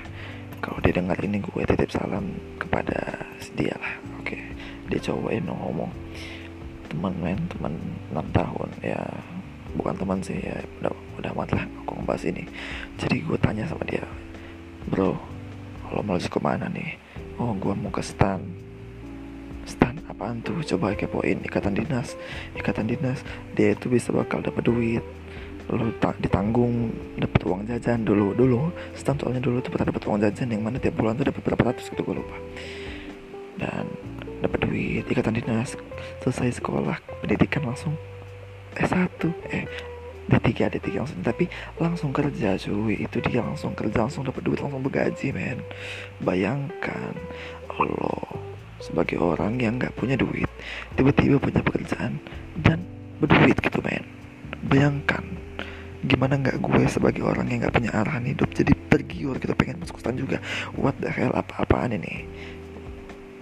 kalau 0.62 0.78
dia 0.78 0.94
dengar 0.94 1.18
ini 1.18 1.42
gue 1.42 1.66
titip 1.66 1.90
salam 1.90 2.38
kepada 2.54 3.18
dia 3.58 3.74
lah. 3.82 3.98
Oke. 4.22 4.38
Dia 4.86 5.02
cobain 5.10 5.42
ngomong. 5.42 5.90
Teman 6.86 7.12
men. 7.18 7.40
Teman 7.50 7.74
6 8.14 8.22
tahun. 8.30 8.68
Ya 8.78 9.02
bukan 9.74 9.98
teman 9.98 10.22
sih. 10.22 10.38
Ya 10.38 10.62
udah 10.78 10.94
udah 11.18 11.30
amat 11.34 11.50
lah 11.58 11.64
aku 11.82 11.98
ngebahas 11.98 12.22
ini. 12.30 12.46
Jadi 12.94 13.26
gue 13.26 13.38
tanya 13.42 13.66
sama 13.66 13.82
dia 13.90 14.06
bro 14.82 15.14
kalau 15.86 16.02
mau 16.02 16.18
ke 16.18 16.40
mana 16.42 16.70
nih? 16.70 16.94
Oh 17.42 17.58
gue 17.58 17.74
mau 17.74 17.90
ke 17.90 18.00
stan. 18.00 18.38
Stan 19.66 19.98
apaan 20.06 20.46
tuh? 20.46 20.62
Coba 20.62 20.94
kepoin 20.94 21.42
ikatan 21.42 21.74
dinas. 21.74 22.14
Ikatan 22.54 22.86
dinas 22.86 23.18
dia 23.58 23.74
itu 23.74 23.90
bisa 23.90 24.14
bakal 24.14 24.46
dapat 24.46 24.62
duit 24.62 25.02
tak 26.00 26.20
ditanggung 26.20 26.92
dapat 27.16 27.40
uang 27.48 27.62
jajan 27.64 28.04
dulu 28.04 28.36
dulu 28.36 28.68
stan 28.92 29.16
soalnya 29.16 29.40
dulu 29.40 29.64
tuh 29.64 29.72
pernah 29.72 29.88
dapat 29.88 30.02
uang 30.04 30.18
jajan 30.20 30.48
yang 30.52 30.62
mana 30.64 30.76
tiap 30.76 30.96
bulan 30.98 31.16
tuh 31.16 31.28
dapat 31.28 31.42
berapa 31.44 31.62
ratus 31.72 31.88
gitu 31.92 32.02
gue 32.04 32.16
lupa. 32.20 32.36
Dan 33.56 33.84
dapat 34.42 34.58
duit 34.66 35.06
ikatan 35.06 35.38
dinas 35.38 35.78
selesai 36.20 36.58
sekolah 36.58 36.98
pendidikan 37.22 37.62
langsung 37.62 37.94
S1 38.74 39.22
eh 39.54 39.64
D3 40.30 40.78
D3 40.78 40.86
langsung 41.02 41.20
tapi 41.22 41.50
langsung 41.76 42.10
kerja 42.14 42.54
cuy 42.54 42.94
itu 43.04 43.18
dia 43.26 43.42
langsung 43.42 43.74
kerja 43.74 44.06
langsung 44.06 44.22
dapat 44.22 44.42
duit 44.46 44.58
langsung 44.62 44.82
bergaji 44.82 45.34
men. 45.34 45.58
Bayangkan 46.22 47.14
lo 47.82 48.18
sebagai 48.82 49.18
orang 49.18 49.58
yang 49.62 49.78
nggak 49.78 49.94
punya 49.94 50.18
duit 50.18 50.50
tiba-tiba 50.98 51.38
punya 51.38 51.62
pekerjaan 51.62 52.18
dan 52.62 52.82
berduit 53.18 53.58
gitu 53.58 53.78
men. 53.82 54.06
Bayangkan 54.70 55.26
gimana 56.02 56.34
nggak 56.34 56.58
gue 56.58 56.82
sebagai 56.90 57.22
orang 57.22 57.46
yang 57.46 57.62
nggak 57.62 57.74
punya 57.74 57.90
arahan 57.94 58.26
hidup 58.26 58.50
jadi 58.50 58.74
tergiur 58.90 59.38
gitu 59.38 59.54
pengen 59.54 59.78
masuk 59.82 60.02
stan 60.02 60.18
juga. 60.18 60.42
What 60.74 60.98
the 60.98 61.10
hell 61.10 61.30
apa-apaan 61.30 61.94
ini? 61.94 62.26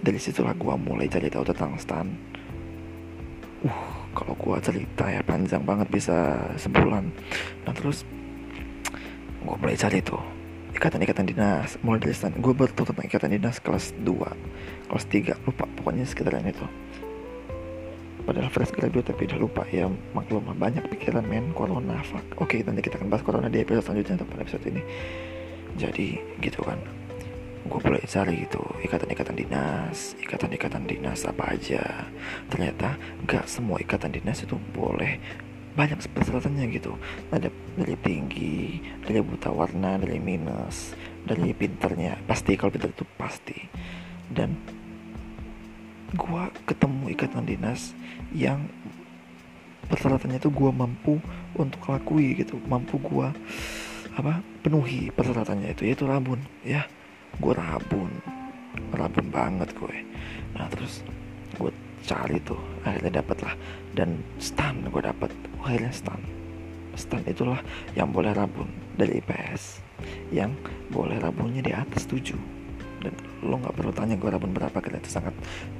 Dari 0.00 0.21
situlah 0.21 0.52
gue 0.57 0.75
mulai 0.76 1.09
cari 1.09 1.29
tahu 1.33 1.45
tentang 1.49 1.76
stan 1.81 2.09
uh 3.61 3.81
kalau 4.11 4.35
gue 4.35 4.57
cerita 4.59 5.07
ya 5.07 5.23
panjang 5.23 5.62
banget 5.62 5.88
bisa 5.88 6.37
sebulan. 6.59 7.09
Nah 7.64 7.73
terus 7.73 8.02
gue 9.40 9.57
mulai 9.57 9.79
cari 9.79 10.05
tuh 10.05 10.21
ikatan-ikatan 10.76 11.25
dinas. 11.29 11.81
Mulai 11.81 12.00
dari 12.05 12.14
stan 12.17 12.37
gue 12.37 12.52
baru 12.52 12.73
tentang 12.76 13.07
ikatan 13.09 13.31
dinas 13.40 13.57
kelas 13.57 13.97
2 14.05 14.88
kelas 14.90 15.05
3 15.09 15.47
lupa 15.49 15.64
pokoknya 15.81 16.05
sekitaran 16.05 16.45
itu 16.45 16.67
padahal 18.30 18.46
fresh 18.46 18.70
graduate 18.70 19.10
tapi 19.10 19.26
udah 19.26 19.42
lupa 19.42 19.66
ya 19.75 19.90
maklum 20.14 20.54
banyak 20.54 20.87
pikiran 20.87 21.26
men 21.26 21.50
corona 21.50 21.99
fuck. 22.06 22.22
Oke 22.38 22.62
nanti 22.62 22.78
kita 22.78 23.02
akan 23.02 23.10
bahas 23.10 23.26
corona 23.26 23.50
di 23.50 23.58
episode 23.58 23.90
selanjutnya 23.90 24.22
atau 24.22 24.26
pada 24.30 24.46
episode 24.46 24.64
ini. 24.70 24.82
Jadi 25.75 26.06
gitu 26.38 26.62
kan. 26.62 26.78
Gue 27.66 27.82
mulai 27.82 28.06
cari 28.06 28.46
gitu 28.46 28.62
ikatan-ikatan 28.87 29.34
dinas 29.34 30.14
ikatan-ikatan 30.22 30.87
dinas 30.87 31.26
apa 31.26 31.58
aja. 31.58 32.06
Ternyata 32.46 32.94
gak 33.26 33.50
semua 33.50 33.82
ikatan 33.82 34.14
dinas 34.14 34.46
itu 34.46 34.54
boleh. 34.70 35.18
Banyak 35.75 35.99
persyaratannya 36.14 36.70
gitu. 36.70 36.94
Ada 37.34 37.50
dari 37.50 37.99
tinggi 37.99 38.78
dari 39.02 39.26
buta 39.26 39.50
warna 39.50 39.99
dari 39.99 40.22
minus 40.22 40.94
dari 41.26 41.50
pinternya. 41.50 42.14
Pasti 42.30 42.54
kalau 42.54 42.70
pinter 42.70 42.94
itu 42.94 43.02
pasti. 43.18 43.58
Dan 44.30 44.54
gue 46.14 46.43
ketemu 46.67 47.05
ikatan 47.14 47.45
dinas 47.47 47.95
yang 48.35 48.67
persyaratannya 49.87 50.38
itu 50.38 50.50
gue 50.50 50.71
mampu 50.71 51.19
untuk 51.55 51.83
lakui 51.90 52.35
gitu. 52.38 52.59
Mampu 52.67 52.99
gue 52.99 53.29
apa 54.14 54.43
penuhi 54.62 55.14
persyaratannya 55.14 55.71
itu 55.71 55.87
yaitu 55.87 56.07
rabun 56.07 56.43
ya. 56.67 56.87
Gue 57.38 57.55
rabun 57.55 58.11
rabun 58.95 59.26
banget 59.31 59.71
gue. 59.75 59.97
Nah 60.59 60.67
terus 60.71 61.07
gue 61.59 61.71
cari 62.07 62.43
tuh 62.43 62.59
akhirnya 62.83 63.23
dapet 63.23 63.38
lah 63.47 63.55
dan 63.95 64.19
stan 64.43 64.83
gue 64.87 65.02
dapet. 65.02 65.31
Akhirnya 65.62 65.95
stan 65.95 66.21
stan 66.99 67.23
itulah 67.26 67.62
yang 67.95 68.11
boleh 68.11 68.35
rabun 68.35 68.67
dari 68.99 69.23
IPS 69.23 69.81
yang 70.35 70.52
boleh 70.90 71.21
rabunnya 71.23 71.62
di 71.62 71.73
atas 71.73 72.09
7 72.09 72.60
dan 73.00 73.16
lo 73.40 73.57
nggak 73.57 73.75
perlu 73.76 73.92
tanya 73.97 74.14
gue 74.21 74.28
rabun 74.28 74.52
berapa 74.52 74.76
karena 74.76 75.00
itu 75.00 75.09
sangat 75.09 75.33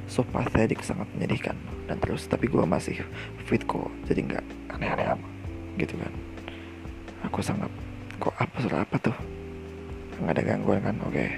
so 0.09 0.25
pathetic 0.25 0.81
sangat 0.81 1.07
menyedihkan. 1.17 1.57
Dan 1.85 2.01
terus 2.01 2.25
tapi 2.27 2.49
gue 2.49 2.65
masih 2.65 3.05
fit 3.45 3.63
kok 3.69 3.93
jadi 4.09 4.21
nggak 4.25 4.45
aneh-aneh 4.77 5.07
amat 5.17 5.31
gitu 5.77 5.95
kan. 6.01 6.13
Aku 7.29 7.45
sangat 7.45 7.69
kok 8.17 8.33
apa 8.41 8.57
suara 8.65 8.83
apa 8.85 8.97
tuh? 8.97 9.17
Nggak 10.21 10.33
ada 10.37 10.43
gangguan 10.43 10.81
kan? 10.81 10.97
Oke. 11.05 11.15
Okay. 11.15 11.31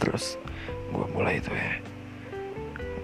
terus 0.00 0.40
gue 0.90 1.06
mulai 1.12 1.38
itu 1.38 1.52
ya. 1.52 1.76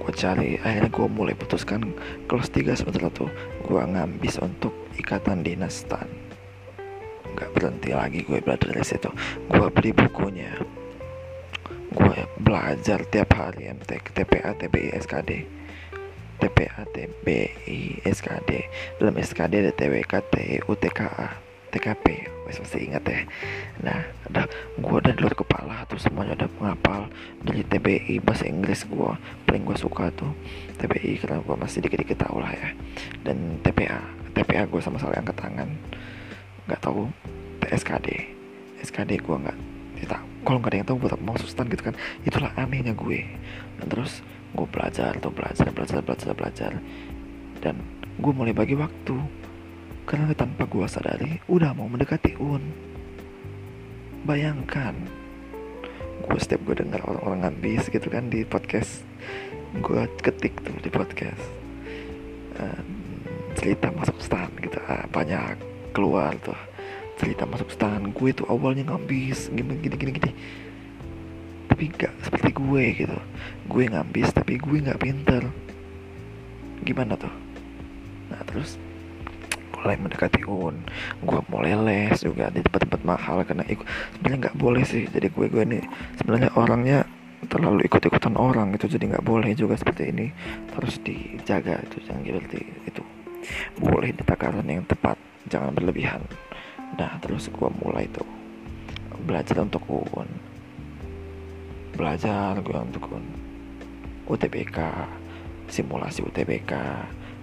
Gue 0.00 0.12
cari 0.16 0.56
akhirnya 0.64 0.90
gue 0.90 1.06
mulai 1.12 1.34
putuskan 1.36 1.92
kelas 2.24 2.48
3 2.50 2.72
sebentar 2.72 3.12
tuh 3.12 3.28
gue 3.62 3.80
ngambis 3.84 4.40
untuk 4.40 4.72
ikatan 4.96 5.44
dinas 5.44 5.84
stan 5.84 6.25
nggak 7.36 7.52
berhenti 7.52 7.92
lagi 7.92 8.24
gue 8.24 8.40
belajar 8.40 8.72
dari 8.72 8.82
situ. 8.82 9.12
Gue 9.52 9.68
beli 9.68 9.92
bukunya. 9.92 10.56
Gue 11.92 12.18
belajar 12.40 13.04
tiap 13.12 13.36
hari 13.36 13.68
MTK 13.68 14.16
TPA 14.16 14.56
TBI 14.56 14.96
SKD 14.96 15.30
TPA 16.36 16.84
TBI 16.92 18.04
SKD 18.04 18.50
dalam 19.00 19.16
SKD 19.16 19.52
ada 19.64 19.72
TWK 19.72 20.12
TU 20.28 20.72
TKA 20.76 21.28
TKP 21.72 22.06
masih 22.46 22.62
masih 22.62 22.80
ingat 22.88 23.04
ya. 23.04 23.20
Nah 23.82 24.00
ada 24.28 24.42
gue 24.78 24.96
udah 24.96 25.12
luar 25.18 25.34
kepala 25.34 25.76
tuh 25.90 25.98
semuanya 25.98 26.38
udah 26.38 26.48
menghafal 26.60 27.02
dari 27.42 27.66
TBI 27.66 28.22
bahasa 28.22 28.46
Inggris 28.46 28.86
gue 28.86 29.12
paling 29.48 29.64
gue 29.66 29.76
suka 29.76 30.12
tuh 30.14 30.30
TBI 30.78 31.20
karena 31.20 31.42
gue 31.42 31.56
masih 31.58 31.82
dikit-dikit 31.84 32.22
tau 32.22 32.38
lah 32.38 32.52
ya. 32.52 32.70
Dan 33.24 33.60
TPA 33.64 33.98
TPA 34.36 34.68
gue 34.68 34.80
sama 34.84 35.00
sekali 35.00 35.16
angkat 35.18 35.36
tangan 35.40 35.68
nggak 36.66 36.82
tahu 36.82 37.10
SKD 37.66 38.08
SKD 38.82 39.22
gue 39.22 39.36
nggak 39.38 39.58
tidak 40.02 40.20
kalau 40.46 40.62
nggak 40.62 40.70
ada 40.70 40.78
yang 40.78 40.86
tahu 40.86 40.98
gue 41.02 41.10
mau 41.26 41.34
sustan 41.34 41.66
gitu 41.66 41.90
kan. 41.90 41.98
Itulah 42.22 42.54
anehnya 42.54 42.94
gue. 42.94 43.26
Dan 43.82 43.86
terus 43.90 44.22
gue 44.54 44.66
belajar 44.70 45.18
tuh 45.18 45.34
belajar 45.34 45.74
belajar 45.74 45.98
belajar 46.06 46.32
belajar. 46.38 46.72
Dan 47.58 47.82
gue 48.22 48.32
mulai 48.32 48.54
bagi 48.54 48.78
waktu. 48.78 49.18
Karena 50.06 50.30
tanpa 50.38 50.70
gue 50.70 50.86
sadari 50.86 51.42
udah 51.50 51.74
mau 51.74 51.90
mendekati 51.90 52.38
un. 52.38 52.62
Bayangkan 54.22 54.94
gue 56.30 56.38
setiap 56.38 56.62
gue 56.62 56.78
dengar 56.86 57.02
orang-orang 57.02 57.50
ngabis 57.50 57.90
gitu 57.90 58.06
kan 58.06 58.30
di 58.30 58.46
podcast 58.46 59.02
gue 59.82 60.02
ketik 60.22 60.62
tuh 60.62 60.78
di 60.78 60.94
podcast. 60.94 61.42
Uh, 62.56 62.80
cerita 63.58 63.90
masuk 63.92 64.16
stan 64.22 64.48
gitu 64.62 64.78
uh, 64.86 65.04
banyak 65.12 65.75
keluar 65.96 66.36
tuh. 66.44 66.58
Cerita 67.16 67.48
masuk 67.48 67.72
stan 67.72 68.12
gue 68.12 68.30
tuh 68.36 68.44
awalnya 68.52 68.84
ngambis 68.92 69.48
gini 69.48 69.80
gini 69.80 69.96
gini 69.96 70.12
gini. 70.20 70.32
Tapi 71.72 71.88
gak 71.96 72.12
seperti 72.20 72.52
gue 72.52 72.84
gitu. 72.92 73.18
Gue 73.64 73.88
ngambis 73.88 74.28
tapi 74.36 74.60
gue 74.60 74.84
nggak 74.84 75.00
pinter. 75.00 75.48
Gimana 76.84 77.16
tuh? 77.16 77.32
Nah 78.28 78.44
terus 78.44 78.76
mulai 79.76 79.96
mendekati 80.00 80.42
un 80.48 80.82
gue 81.22 81.40
mulai 81.52 81.76
les 81.76 82.18
juga 82.24 82.48
di 82.52 82.60
tempat-tempat 82.60 83.00
mahal 83.00 83.40
karena 83.48 83.64
ikut. 83.64 83.88
Sebenarnya 84.20 84.38
nggak 84.52 84.58
boleh 84.60 84.84
sih. 84.84 85.08
Jadi 85.08 85.32
gue 85.32 85.46
gue 85.48 85.64
ini 85.64 85.80
sebenarnya 86.20 86.52
orangnya 86.52 87.08
terlalu 87.48 87.88
ikut-ikutan 87.88 88.36
orang 88.36 88.76
gitu. 88.76 88.92
Jadi 88.92 89.16
nggak 89.16 89.24
boleh 89.24 89.56
juga 89.56 89.80
seperti 89.80 90.12
ini. 90.12 90.28
Harus 90.76 91.00
dijaga 91.00 91.80
itu 91.80 92.04
jangan 92.04 92.28
seperti 92.28 92.60
itu. 92.84 93.02
Boleh 93.80 94.12
di 94.12 94.20
takaran 94.20 94.68
yang 94.68 94.84
tepat 94.84 95.16
jangan 95.50 95.72
berlebihan. 95.74 96.22
Nah 96.98 97.18
terus 97.22 97.50
gue 97.50 97.68
mulai 97.82 98.06
tuh 98.10 98.26
belajar 99.26 99.58
untuk 99.62 99.82
UN 99.90 100.28
belajar 101.96 102.60
gue 102.60 102.76
untuk 102.76 103.08
UN 103.10 103.26
UTBK 104.28 104.78
simulasi 105.66 106.22
UTBK 106.22 106.72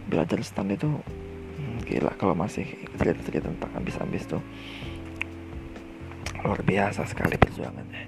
belajar 0.07 0.39
stand 0.43 0.75
itu 0.75 0.87
hmm, 1.59 1.83
gila. 1.87 2.13
Kalau 2.19 2.35
masih 2.35 2.67
cerita-cerita 2.99 3.49
tentang 3.49 3.71
ambis-ambis 3.75 4.27
tuh 4.27 4.43
luar 6.43 6.59
biasa 6.59 7.07
sekali 7.07 7.39
perjuangannya. 7.39 8.03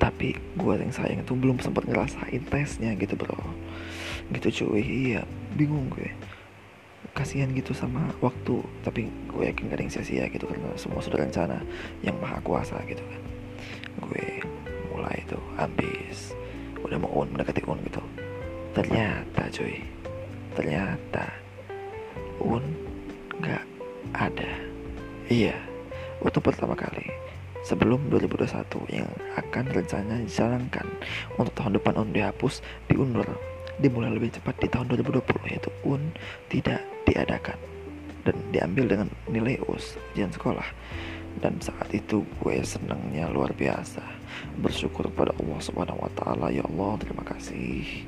Tapi 0.00 0.34
gue 0.34 0.74
yang 0.82 0.90
sayang 0.90 1.22
itu 1.22 1.36
belum 1.36 1.62
sempat 1.62 1.86
ngerasain 1.86 2.42
tesnya 2.48 2.96
gitu 2.96 3.14
bro. 3.14 3.38
Gitu 4.32 4.64
cuy. 4.64 4.82
Iya 4.82 5.22
bingung 5.52 5.92
gue 5.92 6.31
kasihan 7.12 7.48
gitu 7.52 7.72
sama 7.76 8.12
waktu. 8.24 8.60
Tapi 8.84 9.08
gue 9.30 9.44
yakin 9.48 9.70
gak 9.70 9.76
ada 9.78 9.82
yang 9.84 9.92
sia-sia 9.92 10.24
gitu 10.28 10.44
karena 10.48 10.72
semua 10.76 11.00
sudah 11.00 11.20
rencana 11.20 11.60
yang 12.04 12.16
maha 12.18 12.40
kuasa 12.44 12.76
gitu 12.88 13.00
kan. 13.00 13.20
Gue 14.08 14.42
mulai 14.92 15.22
itu 15.22 15.38
habis. 15.56 16.32
Udah 16.82 16.98
mau 16.98 17.12
un 17.22 17.30
mendekati 17.32 17.62
un 17.68 17.78
gitu. 17.86 18.02
Ternyata 18.72 19.48
cuy. 19.52 19.80
Ternyata 20.56 21.24
un 22.40 22.64
gak 23.40 23.64
ada. 24.16 24.52
Iya 25.30 25.72
waktu 26.22 26.38
pertama 26.38 26.78
kali 26.78 27.10
sebelum 27.66 28.10
2021 28.10 28.94
yang 28.94 29.10
akan 29.38 29.64
rencananya 29.74 30.22
dijalankan 30.22 30.86
untuk 31.38 31.54
tahun 31.58 31.78
depan 31.78 31.98
un 31.98 32.10
dihapus 32.14 32.62
diundur 32.86 33.26
dimulai 33.82 34.14
lebih 34.14 34.30
cepat 34.30 34.54
di 34.62 34.70
tahun 34.70 34.94
2020 34.94 35.50
yaitu 35.50 35.70
UN 35.82 36.14
tidak 36.46 36.80
diadakan 37.12 37.58
dan 38.24 38.36
diambil 38.54 38.84
dengan 38.88 39.08
nilai 39.28 39.60
US 39.68 40.00
ujian 40.12 40.32
sekolah. 40.32 40.64
Dan 41.40 41.56
saat 41.64 41.88
itu 41.92 42.24
gue 42.44 42.56
senangnya 42.60 43.28
luar 43.32 43.56
biasa. 43.56 44.04
Bersyukur 44.60 45.08
pada 45.12 45.32
Allah 45.40 45.58
Subhanahu 45.64 46.04
Wa 46.04 46.10
Taala. 46.12 46.46
Ya 46.52 46.64
Allah 46.64 47.00
terima 47.00 47.24
kasih. 47.24 48.04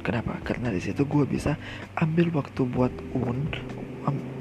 Kenapa? 0.00 0.40
Karena 0.42 0.72
di 0.72 0.80
situ 0.82 1.04
gue 1.04 1.24
bisa 1.28 1.54
ambil 2.00 2.32
waktu 2.32 2.64
buat 2.64 2.92
un 3.12 3.48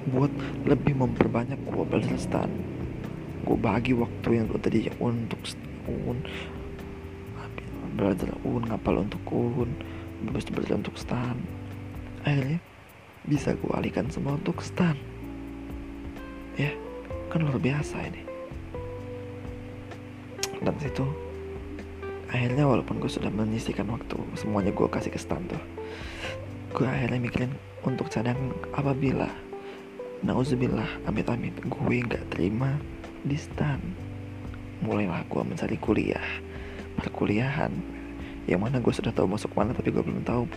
buat 0.10 0.34
lebih 0.66 0.98
memperbanyak 0.98 1.62
gue 1.70 1.86
belajar 1.86 2.18
stan 2.18 2.50
gue 3.46 3.54
bagi 3.54 3.94
waktu 3.94 4.42
yang 4.42 4.50
tadi 4.58 4.90
untuk 4.98 5.38
un. 5.86 6.18
Belajar 7.92 8.34
un 8.42 8.66
ngapal 8.66 9.06
untuk 9.06 9.22
un 9.30 9.70
habis 10.26 10.46
belajar 10.50 10.78
untuk 10.78 10.96
stan 10.98 11.38
akhirnya 12.22 12.62
bisa 13.25 13.54
gue 13.54 13.72
alihkan 13.74 14.10
semua 14.10 14.38
untuk 14.38 14.62
stan 14.66 14.98
ya 16.58 16.74
kan 17.32 17.48
luar 17.48 17.62
biasa 17.62 17.96
ini. 18.12 18.24
Dan 20.62 20.75
situ 20.78 21.06
akhirnya 22.32 22.63
walaupun 22.63 23.04
gue 23.04 23.12
sudah 23.12 23.28
menyisikan 23.28 23.92
waktu 23.92 24.16
semuanya 24.40 24.72
gue 24.72 24.88
kasih 24.88 25.12
ke 25.12 25.20
stan 25.20 25.44
tuh 25.51 25.60
gue 26.72 26.88
akhirnya 26.88 27.20
mikirin 27.20 27.51
untuk 27.84 28.08
cadang 28.08 28.56
apabila 28.72 29.28
nauzubillah 30.24 30.88
amit 31.04 31.28
amit 31.28 31.51
gue 31.60 31.96
nggak 32.08 32.32
terima 32.32 32.80
di 33.28 33.36
stan 33.36 33.84
mulailah 34.80 35.28
gue 35.28 35.44
mencari 35.44 35.75
kuliah 35.75 36.24
perkuliahan 36.96 37.75
yang 38.48 38.63
mana 38.63 38.80
gue 38.80 38.94
sudah 38.96 39.12
tahu 39.12 39.28
masuk 39.28 39.51
mana 39.51 39.75
tapi 39.75 39.92
gue 39.92 40.00
belum 40.00 40.24
tahu 40.24 40.48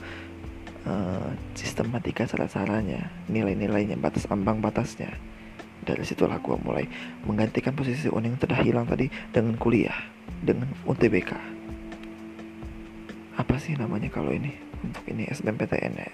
uh, 0.89 1.31
sistematika 1.57 2.29
cara-caranya 2.29 3.11
nilai-nilainya 3.29 3.99
batas 4.01 4.29
ambang 4.31 4.61
batasnya. 4.65 5.13
Dari 5.85 6.01
situlah 6.01 6.41
gue 6.41 6.57
mulai 6.65 6.89
menggantikan 7.29 7.77
posisi 7.77 8.09
UN 8.09 8.33
yang 8.33 8.37
sudah 8.41 8.59
hilang 8.65 8.89
tadi 8.89 9.13
dengan 9.29 9.61
kuliah 9.61 9.97
dengan 10.41 10.73
UTBK 10.89 11.55
apa 13.35 13.59
sih 13.59 13.75
namanya 13.75 14.07
kalau 14.15 14.31
ini? 14.31 14.55
Untuk 14.85 15.03
ini 15.11 15.27
SBMPTN 15.27 15.95
ya? 15.99 16.11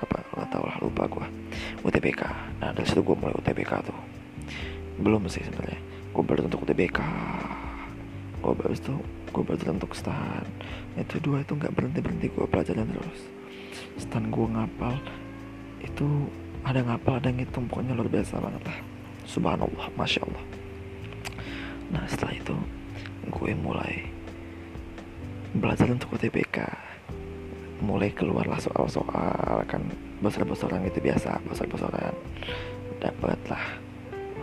Apa 0.00 0.24
gak 0.24 0.48
tau 0.48 0.64
lah 0.64 0.76
lupa 0.80 1.04
gue 1.04 1.26
UTBK 1.84 2.22
nah 2.60 2.72
dari 2.72 2.88
situ 2.88 3.04
gue 3.04 3.16
mulai 3.16 3.36
UTBK 3.36 3.72
tuh. 3.84 3.98
Belum 5.00 5.28
sih 5.28 5.44
sebenarnya. 5.44 5.80
Gue 6.16 6.24
baru 6.24 6.48
untuk 6.48 6.64
UTBK 6.64 6.98
gue 8.40 8.54
baru 8.56 8.72
itu 8.72 8.96
gue 9.30 9.42
belajar 9.44 9.68
untuk 9.68 9.92
stan 9.92 10.48
itu 10.96 11.20
dua 11.20 11.44
itu 11.44 11.52
nggak 11.52 11.76
berhenti 11.76 12.00
berhenti 12.00 12.26
gue 12.32 12.48
pelajarin 12.48 12.88
terus 12.88 13.20
stan 14.00 14.32
gue 14.32 14.46
ngapal 14.48 14.96
itu 15.84 16.08
ada 16.64 16.80
ngapal 16.80 17.20
ada 17.20 17.28
ngitung 17.28 17.68
pokoknya 17.68 17.92
luar 17.92 18.08
biasa 18.08 18.40
banget 18.40 18.62
lah. 18.64 18.78
Subhanallah 19.28 19.86
masya 19.94 20.24
allah. 20.24 20.44
Nah 21.92 22.04
setelah 22.08 22.34
itu 22.34 22.56
gue 23.28 23.50
mulai 23.60 24.08
belajar 25.52 25.92
untuk 25.92 26.16
UTBK 26.16 26.62
mulai 27.80 28.12
keluarlah 28.12 28.60
soal-soal 28.60 29.64
kan 29.64 29.80
besar-besaran 30.20 30.84
itu 30.84 31.00
biasa 31.00 31.40
besar-besaran. 31.48 32.16
Dapat 33.00 33.40
lah 33.48 33.64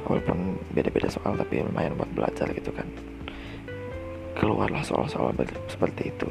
walaupun 0.05 0.57
beda-beda 0.73 1.09
soal 1.09 1.33
tapi 1.37 1.65
lumayan 1.65 1.97
buat 1.97 2.09
belajar 2.13 2.49
gitu 2.53 2.69
kan. 2.73 2.85
Keluarlah 4.37 4.85
soal-soal 4.85 5.33
seperti 5.69 6.13
itu. 6.13 6.29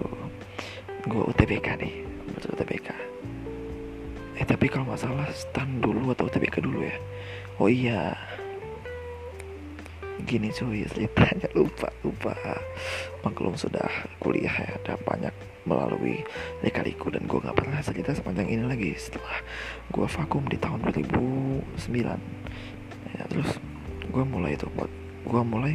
Gue 1.06 1.23
UTBK 1.30 1.78
nih 1.78 1.95
betul 2.35 2.59
UTBK 2.59 3.15
tapi 4.47 4.71
kalau 4.71 4.87
nggak 4.87 5.03
salah 5.03 5.29
stand 5.35 5.83
dulu 5.83 6.15
atau 6.15 6.31
UTBK 6.31 6.62
dulu 6.62 6.87
ya? 6.87 6.97
Oh 7.59 7.67
iya. 7.67 8.15
Gini 10.23 10.55
cuy 10.55 10.87
ceritanya 10.87 11.50
lupa 11.59 11.91
lupa. 12.07 12.33
Maklum 13.26 13.59
sudah 13.59 13.87
kuliah 14.23 14.55
ya 14.55 14.71
ada 14.81 14.95
banyak 15.03 15.35
melalui 15.67 16.23
lekaliku 16.62 17.11
dan 17.11 17.26
gue 17.26 17.43
nggak 17.43 17.59
pernah 17.59 17.83
cerita 17.83 18.15
sepanjang 18.15 18.47
ini 18.47 18.65
lagi. 18.65 18.95
Setelah 18.95 19.43
gue 19.91 20.07
vakum 20.07 20.47
di 20.47 20.57
tahun 20.57 20.83
2009 20.95 22.47
ya 23.17 23.25
terus 23.31 23.50
gue 24.11 24.25
mulai 24.25 24.55
itu 24.55 24.67
gue 25.26 25.43
mulai 25.43 25.75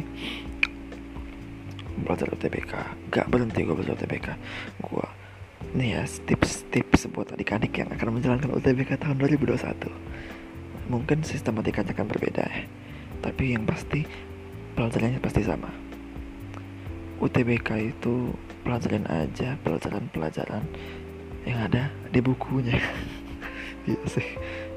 belajar 2.02 2.28
UTBK 2.32 2.72
gak 3.12 3.28
berhenti 3.28 3.60
gue 3.64 3.74
belajar 3.76 3.94
UTBK 4.00 4.28
gue 4.80 5.06
nih 5.72 5.96
ya 5.96 6.02
tips-tips 6.04 7.08
buat 7.14 7.32
adik-adik 7.32 7.72
yang 7.78 7.88
akan 7.94 8.18
menjalankan 8.18 8.50
UTBK 8.52 9.00
tahun 9.00 9.16
2021 9.22 9.88
mungkin 10.90 11.22
sistematikanya 11.22 11.94
akan 11.94 12.06
berbeda 12.10 12.44
ya. 12.44 12.64
Tapi 13.22 13.54
yang 13.54 13.64
pasti 13.64 14.02
pelajarannya 14.74 15.22
pasti 15.22 15.40
sama. 15.46 15.70
UTBK 17.22 17.94
itu 17.94 18.34
pelajaran 18.66 19.06
aja 19.06 19.54
pelajaran-pelajaran 19.62 20.64
yang 21.46 21.58
ada 21.70 21.88
di 22.10 22.20
bukunya. 22.20 22.78
Iya 23.82 23.98
sih 24.06 24.28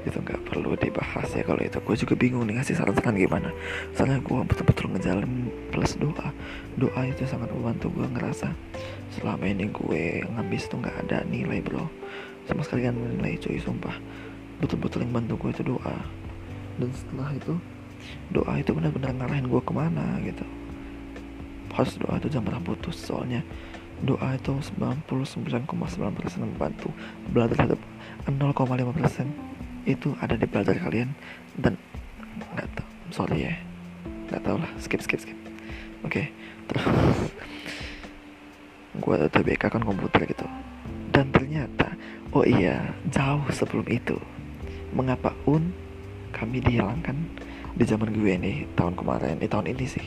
itu 0.06 0.22
nggak 0.22 0.46
perlu 0.46 0.78
dibahas 0.78 1.26
ya 1.34 1.42
kalau 1.42 1.58
itu. 1.58 1.78
Gue 1.82 1.96
juga 1.98 2.14
bingung 2.14 2.46
nih 2.46 2.62
ngasih 2.62 2.78
saran-saran 2.78 3.18
gimana? 3.18 3.50
Soalnya 3.98 4.22
gue 4.22 4.40
betul-betul 4.46 4.94
ngejalan 4.94 5.50
plus 5.74 5.98
doa. 5.98 6.30
Doa 6.78 7.00
itu 7.10 7.26
sangat 7.26 7.50
membantu 7.50 7.90
gue 7.90 8.06
ngerasa 8.06 8.54
selama 9.18 9.44
ini 9.50 9.66
gue 9.68 10.22
ngabis 10.22 10.70
tuh 10.70 10.78
nggak 10.78 10.96
ada 11.06 11.26
nilai 11.26 11.58
bro. 11.58 11.90
Sama 12.46 12.62
sekali 12.62 12.86
kan 12.86 12.94
nilai 12.94 13.34
cuy 13.42 13.58
sumpah. 13.58 13.96
Betul-betul 14.62 15.02
yang 15.02 15.12
bantu 15.12 15.34
gue 15.42 15.50
itu 15.50 15.62
doa. 15.66 15.96
Dan 16.78 16.88
setelah 16.94 17.34
itu 17.34 17.54
doa 18.30 18.52
itu 18.62 18.70
benar-benar 18.70 19.10
ngarahin 19.18 19.50
gue 19.50 19.60
ke 19.60 19.72
mana 19.74 20.22
gitu. 20.22 20.46
Pas 21.74 21.90
doa 21.98 22.16
itu 22.22 22.30
jangan 22.30 22.54
pernah 22.54 22.62
putus 22.62 22.96
soalnya 22.96 23.42
doa 24.04 24.36
itu 24.36 24.52
99,9% 24.76 25.66
membantu. 26.44 26.92
Belajar 27.32 27.74
0,5% 28.28 29.55
itu 29.86 30.12
ada 30.18 30.34
di 30.34 30.46
belajar 30.50 30.76
kalian 30.82 31.14
dan 31.56 31.78
nggak 32.52 32.68
tahu. 32.74 32.88
Sorry 33.14 33.46
ya. 33.46 33.54
Nggak 34.28 34.42
tahu 34.42 34.56
lah. 34.58 34.70
Skip 34.82 35.00
skip 35.00 35.20
skip. 35.22 35.38
Oke. 36.02 36.10
Okay, 36.10 36.26
terus 36.66 36.84
gue 39.02 39.16
TBK 39.30 39.62
kan 39.70 39.82
komputer 39.86 40.26
gitu. 40.26 40.46
Dan 41.14 41.30
ternyata 41.30 41.94
oh 42.34 42.44
iya 42.44 42.92
jauh 43.08 43.46
sebelum 43.54 43.86
itu 43.88 44.18
mengapa 44.92 45.32
un 45.46 45.70
kami 46.34 46.60
dihilangkan 46.60 47.16
di 47.76 47.84
zaman 47.86 48.12
gue 48.12 48.32
nih 48.36 48.56
tahun 48.76 48.98
kemarin 48.98 49.38
di 49.38 49.48
tahun 49.48 49.70
ini 49.70 49.86
sih. 49.86 50.06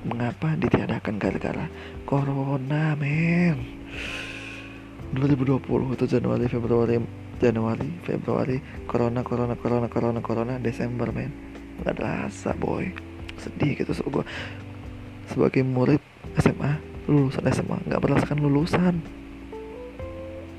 Mengapa 0.00 0.56
ditiadakan 0.56 1.20
gara-gara 1.20 1.66
corona 2.08 2.96
men? 2.96 3.80
2020 5.10 5.66
atau 5.66 6.06
Januari 6.06 6.46
Februari 6.46 7.02
Januari, 7.40 7.88
Februari, 8.04 8.60
Corona, 8.84 9.24
Corona, 9.24 9.56
Corona, 9.56 9.88
Corona, 9.88 10.20
Corona, 10.20 10.54
Desember 10.60 11.08
men. 11.08 11.32
Gak 11.80 11.96
ada 11.96 12.28
rasa 12.28 12.52
boy. 12.52 12.92
Sedih 13.40 13.72
gitu 13.72 13.96
so 13.96 14.04
gue 14.12 14.20
Sebagai 15.32 15.64
murid 15.64 15.96
SMA 16.36 16.76
Lulusan 17.08 17.48
SMA 17.48 17.80
Gak 17.88 18.04
merasakan 18.04 18.44
lulusan. 18.44 19.00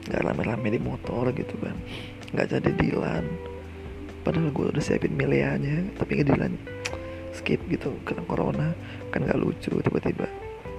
Gak 0.10 0.26
rame-rame 0.26 0.74
di 0.74 0.82
motor 0.82 1.30
gitu 1.38 1.54
kan. 1.62 1.78
Gak 2.34 2.58
jadi 2.58 2.74
Dilan 2.74 3.30
Padahal 4.26 4.50
gue 4.50 4.74
udah 4.74 4.82
siapin 4.82 5.14
milianya 5.14 5.86
Tapi 6.02 6.18
gak 6.18 6.34
Dilan 6.34 6.58
Skip 7.38 7.62
gitu 7.70 7.94
Karena 8.02 8.26
Corona. 8.26 8.68
Kan 9.14 9.30
gak 9.30 9.38
lucu 9.38 9.78
tiba-tiba 9.78 10.26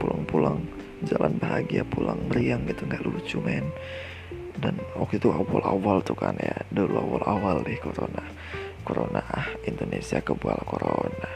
Pulang-pulang 0.02 0.66
Jalan 1.06 1.38
bahagia 1.38 1.86
pulang 1.86 2.18
meriang 2.26 2.66
gitu 2.66 2.82
Gak 2.90 3.06
lucu 3.06 3.38
men 3.38 3.70
dan 4.60 4.76
waktu 4.98 5.16
itu 5.16 5.32
awal-awal 5.32 6.04
tuh 6.04 6.18
kan 6.18 6.36
ya 6.36 6.52
dulu 6.68 7.00
awal-awal 7.00 7.64
nih 7.64 7.78
corona. 7.80 8.24
Corona 8.82 9.22
ah 9.30 9.46
Indonesia 9.64 10.18
kebal 10.20 10.58
corona. 10.66 11.30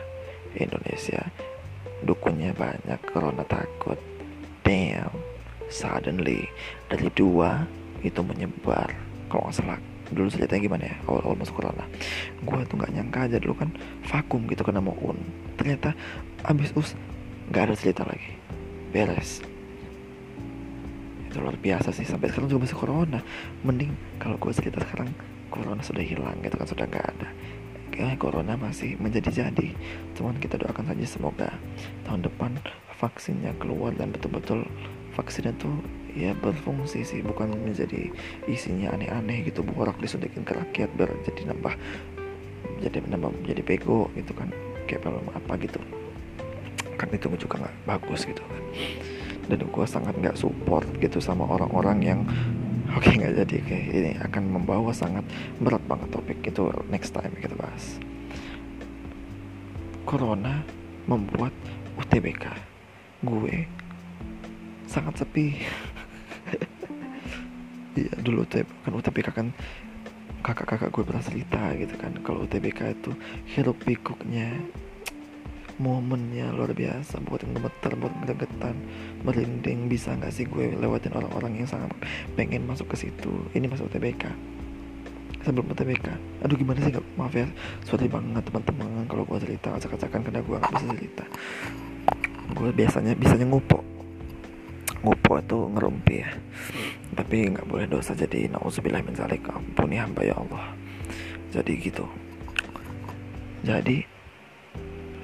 Indonesia 0.56 1.22
dukunnya 2.04 2.52
banyak 2.52 3.00
corona 3.08 3.46
takut. 3.46 3.96
Damn 4.66 5.14
suddenly. 5.72 6.50
Dari 6.90 7.08
dua 7.14 7.64
itu 8.04 8.20
menyebar. 8.20 8.92
Kalau 9.32 9.48
nggak 9.48 9.56
salah 9.56 9.80
dulu 10.06 10.30
ceritanya 10.30 10.62
gimana 10.62 10.84
ya 10.86 10.96
awal-awal 11.08 11.36
masuk 11.38 11.58
corona. 11.58 11.84
Gue 12.44 12.62
tuh 12.68 12.76
nggak 12.78 12.92
nyangka 12.94 13.20
aja 13.26 13.36
dulu 13.42 13.54
kan 13.58 13.70
vakum 14.06 14.44
gitu 14.50 14.62
kena 14.62 14.82
mau 14.82 14.94
un. 15.02 15.18
Ternyata 15.56 15.96
abis 16.46 16.70
us 16.76 16.92
nggak 17.50 17.72
ada 17.72 17.74
cerita 17.74 18.02
lagi. 18.04 18.38
Beres 18.94 19.55
itu 21.36 21.44
luar 21.44 21.60
biasa 21.60 21.92
sih. 21.92 22.08
Sampai 22.08 22.32
sekarang 22.32 22.48
juga 22.48 22.64
masih 22.64 22.80
corona. 22.80 23.20
Mending 23.60 23.92
kalau 24.16 24.40
gue 24.40 24.48
cerita 24.56 24.80
sekarang 24.80 25.12
corona 25.52 25.84
sudah 25.84 26.00
hilang 26.00 26.40
gitu 26.40 26.56
kan 26.56 26.64
sudah 26.64 26.88
nggak 26.88 27.06
ada. 27.12 27.28
Kayak 27.92 28.16
corona 28.16 28.56
masih 28.56 28.96
menjadi-jadi. 28.96 29.76
Cuman 30.16 30.40
kita 30.40 30.56
doakan 30.56 30.96
saja 30.96 31.04
semoga 31.04 31.48
tahun 32.08 32.24
depan 32.24 32.56
vaksinnya 32.96 33.52
keluar 33.60 33.92
dan 33.92 34.08
betul-betul 34.16 34.64
vaksinnya 35.12 35.52
tuh 35.60 35.76
ya 36.16 36.32
berfungsi 36.40 37.04
sih. 37.04 37.20
Bukan 37.20 37.52
menjadi 37.52 38.08
isinya 38.48 38.96
aneh-aneh 38.96 39.44
gitu 39.44 39.60
borak 39.60 40.00
disuntikin 40.00 40.40
ke 40.40 40.56
rakyat 40.56 40.88
biar 40.96 41.12
jadi 41.28 41.52
nambah 41.52 41.76
jadi 42.80 43.04
nambah 43.12 43.44
jadi 43.44 43.60
pego 43.60 44.08
gitu 44.16 44.32
kan. 44.32 44.48
Kayak 44.88 45.04
belum 45.04 45.28
apa 45.36 45.52
gitu. 45.60 45.84
Kan 46.96 47.12
itu 47.12 47.28
juga 47.36 47.60
nggak 47.60 47.76
bagus 47.84 48.24
gitu 48.24 48.40
kan 48.40 49.15
dan 49.46 49.60
gue 49.62 49.86
sangat 49.86 50.14
nggak 50.18 50.38
support 50.38 50.86
gitu 50.98 51.22
sama 51.22 51.46
orang-orang 51.46 51.98
yang 52.02 52.20
oke 52.92 53.02
okay, 53.02 53.18
nggak 53.18 53.46
jadi 53.46 53.56
kayak 53.62 53.86
ini 53.90 54.12
akan 54.22 54.42
membawa 54.50 54.90
sangat 54.90 55.22
berat 55.62 55.82
banget 55.86 56.08
topik 56.10 56.38
itu 56.42 56.70
next 56.90 57.14
time 57.14 57.32
kita 57.38 57.54
bahas. 57.54 57.98
Corona 60.06 60.62
membuat 61.06 61.54
UTBK 61.98 62.44
gue 63.26 63.66
sangat 64.86 65.22
sepi. 65.22 65.46
Iya 67.96 68.12
dulu 68.20 68.44
UTBK 68.44 68.68
kan 68.84 68.92
UTBK 68.92 69.28
kan 69.32 69.48
kakak-kakak 70.44 70.92
gue 70.92 71.02
pernah 71.08 71.24
cerita 71.24 71.62
gitu 71.80 71.94
kan 71.96 72.12
kalau 72.20 72.44
UTBK 72.44 72.92
itu 72.92 73.16
hiruk 73.56 73.80
pikuknya 73.88 74.52
momennya 75.76 76.52
luar 76.56 76.72
biasa 76.72 77.20
buat 77.24 77.44
gemeter 77.44 77.92
buat 78.00 78.14
gregetan 78.24 78.76
merinding 79.22 79.92
bisa 79.92 80.16
nggak 80.16 80.32
sih 80.32 80.48
gue 80.48 80.76
lewatin 80.76 81.12
orang-orang 81.12 81.60
yang 81.60 81.68
sangat 81.68 81.92
pengen 82.34 82.64
masuk 82.64 82.92
ke 82.92 83.06
situ? 83.08 83.32
Ini 83.52 83.68
masuk 83.68 83.92
TBK 83.92 84.56
sebelum 85.46 85.70
UTBK 85.70 86.10
aduh 86.42 86.58
gimana 86.58 86.82
sih 86.82 86.90
maaf 87.14 87.30
ya 87.30 87.46
sorry 87.86 88.10
banget 88.10 88.42
teman-teman 88.50 89.06
kalau 89.06 89.22
gue 89.22 89.38
cerita 89.46 89.78
acak-acakan 89.78 90.20
karena 90.26 90.40
gue 90.42 90.56
gak 90.58 90.72
bisa 90.74 90.86
cerita. 90.90 91.24
Gue 92.50 92.70
biasanya 92.74 93.14
bisanya 93.14 93.46
ngupo 93.46 93.78
ngupo 95.06 95.38
itu 95.38 95.58
ngerumpi 95.70 96.14
ya. 96.18 96.30
Tapi 97.14 97.36
nggak 97.54 97.66
boleh 97.70 97.86
dosa 97.86 98.18
jadi 98.18 98.50
nauzubillah 98.50 99.06
min 99.06 99.14
ampuni 99.14 100.02
hamba 100.02 100.26
ya 100.26 100.34
Allah. 100.34 100.74
Jadi 101.54 101.72
gitu. 101.78 102.06
Jadi 103.62 104.15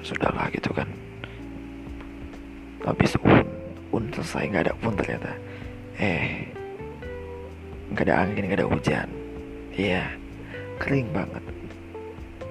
sudahlah 0.03 0.51
gitu 0.51 0.69
kan. 0.75 0.87
Habis 2.83 3.15
un 3.23 3.47
un 3.95 4.03
selesai 4.11 4.51
nggak 4.51 4.63
ada 4.69 4.73
pun 4.77 4.93
ternyata. 4.99 5.31
Eh 5.97 6.51
nggak 7.95 8.05
ada 8.11 8.15
angin 8.27 8.43
nggak 8.45 8.59
ada 8.59 8.69
hujan. 8.69 9.07
Iya 9.73 10.11
kering 10.77 11.09
banget. 11.15 11.43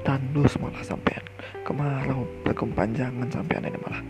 Tandus 0.03 0.57
malah 0.59 0.83
sampean. 0.83 1.23
Kemarau 1.63 2.27
berkepanjangan 2.43 3.29
sampean 3.29 3.69
ini 3.69 3.79
malah. 3.79 4.03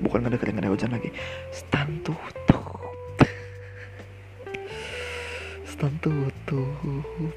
Bukan 0.00 0.24
nggak 0.24 0.32
ada 0.32 0.38
kering 0.40 0.54
nggak 0.56 0.66
ada 0.70 0.72
hujan 0.72 0.90
lagi. 0.94 1.10
Stand 1.50 2.06
tutup. 2.06 2.70
Stand 5.66 5.98
tutup. 5.98 7.34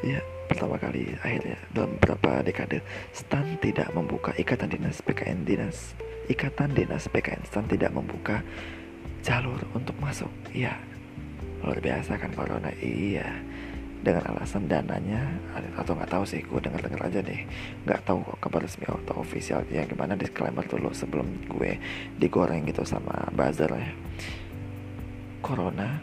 Ya 0.00 0.24
pertama 0.50 0.74
kali 0.82 1.14
akhirnya 1.22 1.58
dalam 1.70 1.94
beberapa 2.02 2.42
dekade 2.42 2.82
STAN 3.14 3.62
tidak 3.62 3.94
membuka 3.94 4.34
ikatan 4.34 4.66
dinas 4.66 4.98
PKN 4.98 5.46
dinas 5.46 5.94
ikatan 6.30 6.70
dinas 6.74 7.10
PKN 7.10 7.42
STAN 7.46 7.66
tidak 7.66 7.90
membuka 7.90 8.42
jalur 9.26 9.58
untuk 9.74 9.98
masuk. 9.98 10.30
Ya 10.54 10.78
luar 11.60 11.82
biasa 11.82 12.16
kan 12.16 12.30
corona. 12.32 12.70
Iya 12.78 13.26
dengan 14.00 14.32
alasan 14.32 14.64
dananya 14.64 15.28
atau 15.76 15.92
nggak 15.92 16.08
tahu 16.08 16.24
sih 16.24 16.40
gue 16.40 16.60
dengar 16.62 16.80
dengar 16.80 17.10
aja 17.10 17.20
deh. 17.20 17.44
Nggak 17.84 18.00
tahu 18.06 18.24
kabar 18.38 18.62
resmi 18.64 18.86
atau 18.86 19.20
official. 19.20 19.66
Ya 19.68 19.84
gimana 19.84 20.16
disclaimer 20.16 20.64
dulu 20.64 20.94
sebelum 20.94 21.26
gue 21.50 21.76
digoreng 22.16 22.64
gitu 22.70 22.86
sama 22.86 23.28
buzzer 23.34 23.68
ya. 23.68 23.92
Corona 25.42 26.00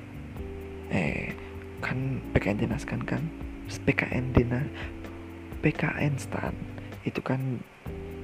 eh 0.92 1.34
kan 1.82 2.20
PKN 2.36 2.68
dinas 2.68 2.84
kan 2.84 3.02
kan 3.02 3.24
PKN 3.68 4.32
Dina 4.32 4.64
PKN 5.60 6.16
Stan 6.16 6.56
itu 7.04 7.20
kan 7.20 7.60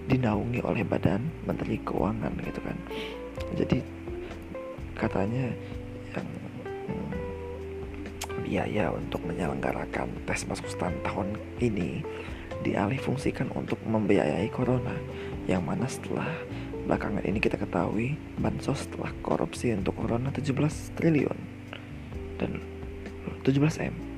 dinaungi 0.08 0.60
oleh 0.64 0.84
Badan 0.84 1.24
Menteri 1.48 1.80
Keuangan 1.84 2.36
gitu 2.44 2.60
kan. 2.64 2.78
Jadi 3.56 3.80
katanya 5.00 5.52
yang 6.14 6.28
hmm, 6.88 7.12
biaya 8.44 8.92
untuk 8.92 9.24
menyelenggarakan 9.24 10.12
tes 10.28 10.44
masuk 10.46 10.68
stan 10.68 10.94
tahun 11.08 11.40
ini 11.64 12.04
dialih 12.62 13.00
fungsikan 13.00 13.52
untuk 13.56 13.80
membiayai 13.88 14.52
corona. 14.52 14.96
Yang 15.48 15.64
mana 15.64 15.86
setelah 15.88 16.30
belakangan 16.88 17.24
ini 17.24 17.40
kita 17.40 17.56
ketahui 17.56 18.20
bansos 18.40 18.88
telah 18.92 19.12
korupsi 19.24 19.72
untuk 19.72 19.96
corona 19.96 20.32
17 20.36 20.52
triliun 21.00 21.40
dan 22.40 22.60
17 23.48 23.88
M 23.88 24.13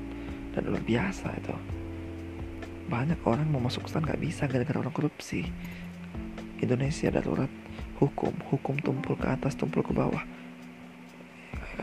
dan 0.55 0.71
luar 0.71 0.81
biasa 0.81 1.27
itu. 1.35 1.55
Banyak 2.87 3.19
orang 3.27 3.51
mau 3.51 3.59
masuk 3.59 3.91
stan 3.91 4.07
nggak 4.07 4.23
bisa 4.23 4.47
gara-gara 4.47 4.79
orang 4.79 4.95
korupsi. 4.95 5.43
Indonesia 6.63 7.11
darurat 7.11 7.51
hukum. 7.99 8.31
Hukum 8.47 8.79
tumpul 8.79 9.19
ke 9.19 9.27
atas 9.27 9.59
tumpul 9.59 9.83
ke 9.83 9.91
bawah. 9.91 10.23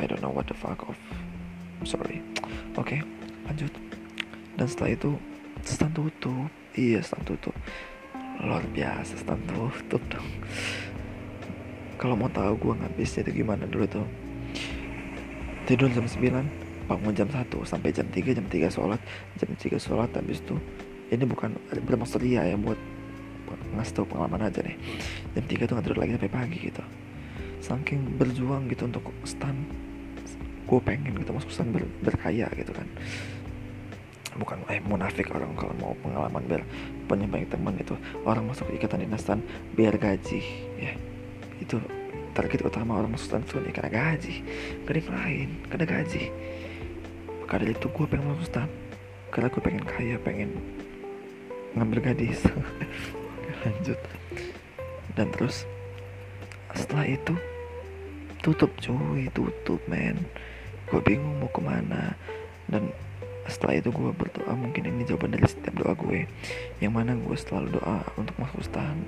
I 0.01 0.09
don't 0.09 0.25
know 0.25 0.33
what 0.33 0.49
the 0.49 0.57
fuck 0.57 0.81
of 0.89 0.97
sorry. 1.85 2.25
Oke 2.81 2.97
okay, 2.97 3.01
lanjut. 3.45 3.73
Dan 4.57 4.67
setelah 4.67 4.97
itu 4.97 5.11
stan 5.61 5.93
tutup. 5.93 6.49
Iya 6.73 7.05
stan 7.05 7.21
tutup. 7.29 7.53
Luar 8.41 8.65
biasa 8.73 9.21
stan 9.21 9.37
tutup 9.45 10.01
dong. 10.09 10.29
Kalau 12.01 12.17
mau 12.19 12.33
tahu 12.33 12.59
gue 12.59 12.75
ngabisnya 12.83 13.29
itu 13.29 13.45
gimana 13.45 13.69
dulu 13.69 13.87
tuh? 13.87 14.07
Tidur 15.69 15.87
jam 15.95 16.03
9 16.09 16.62
bangun 16.87 17.15
jam 17.15 17.29
1 17.31 17.49
sampai 17.63 17.91
jam 17.95 18.07
3 18.11 18.37
jam 18.37 18.47
3 18.47 18.69
sholat 18.69 19.01
jam 19.39 19.51
3 19.55 19.79
sholat 19.79 20.11
habis 20.15 20.43
itu 20.43 20.57
ini 21.13 21.29
bukan 21.29 21.53
bermaksud 21.85 22.25
ya 22.25 22.49
buat, 22.57 22.81
buat 23.45 23.61
ngasih 23.77 23.93
tau 23.93 24.09
pengalaman 24.09 24.49
aja 24.49 24.65
nih 24.65 24.77
jam 25.37 25.45
3 25.45 25.69
tuh 25.69 25.73
nggak 25.77 25.85
tidur 25.85 25.99
lagi 26.01 26.13
sampai 26.17 26.33
pagi 26.33 26.59
gitu. 26.73 26.83
Saking 27.63 28.19
berjuang 28.19 28.67
gitu 28.73 28.89
untuk 28.89 29.13
stand 29.29 29.61
gue 30.63 30.81
pengen 30.81 31.21
gitu 31.21 31.37
masuk 31.37 31.53
stand 31.53 31.71
ber, 31.77 31.85
berkaya 32.01 32.49
gitu 32.57 32.73
kan. 32.73 32.89
Bukan 34.33 34.65
eh 34.73 34.81
munafik 34.81 35.29
orang 35.37 35.53
kalau 35.53 35.77
mau 35.77 35.93
pengalaman 36.01 36.43
biar 36.49 36.63
punya 37.05 37.29
banyak 37.29 37.53
teman 37.53 37.77
itu 37.77 37.93
orang 38.25 38.49
masuk 38.49 38.73
ikatan 38.73 39.05
dinas 39.05 39.21
stand 39.21 39.45
biar 39.77 39.95
gaji 40.01 40.41
ya. 40.81 40.97
Itu 41.61 41.77
target 42.33 42.65
utama 42.65 42.97
orang 42.97 43.13
masuk 43.13 43.37
stand 43.37 43.45
itu 43.45 43.61
nih 43.61 43.73
karena 43.77 43.91
gaji. 43.93 44.35
Gak 44.89 45.13
lain 45.13 45.49
karena 45.69 45.85
gaji 45.85 46.25
karena 47.47 47.75
itu 47.75 47.87
gue 47.89 48.07
pengen 48.09 48.33
masuk 48.33 48.47
stan 48.49 48.71
karena 49.33 49.49
gue 49.49 49.63
pengen 49.65 49.85
kaya 49.85 50.17
pengen 50.21 50.51
ngambil 51.73 52.13
gadis. 52.13 52.45
Lanjut. 53.65 53.99
Dan 55.17 55.33
terus 55.33 55.65
setelah 56.77 57.09
itu 57.09 57.35
tutup 58.45 58.73
cuy 58.81 59.29
tutup 59.33 59.81
men. 59.89 60.21
Gue 60.89 61.01
bingung 61.01 61.41
mau 61.41 61.49
ke 61.49 61.61
mana. 61.65 62.13
Dan 62.69 62.93
setelah 63.49 63.81
itu 63.81 63.89
gue 63.91 64.13
berdoa 64.13 64.53
mungkin 64.55 64.87
ini 64.87 65.09
jawaban 65.09 65.33
dari 65.33 65.49
setiap 65.49 65.75
doa 65.81 65.97
gue. 65.97 66.29
Yang 66.85 66.93
mana 66.93 67.17
gue 67.17 67.37
selalu 67.37 67.81
doa 67.81 68.05
untuk 68.21 68.37
masuk 68.37 68.61
stan 68.65 69.01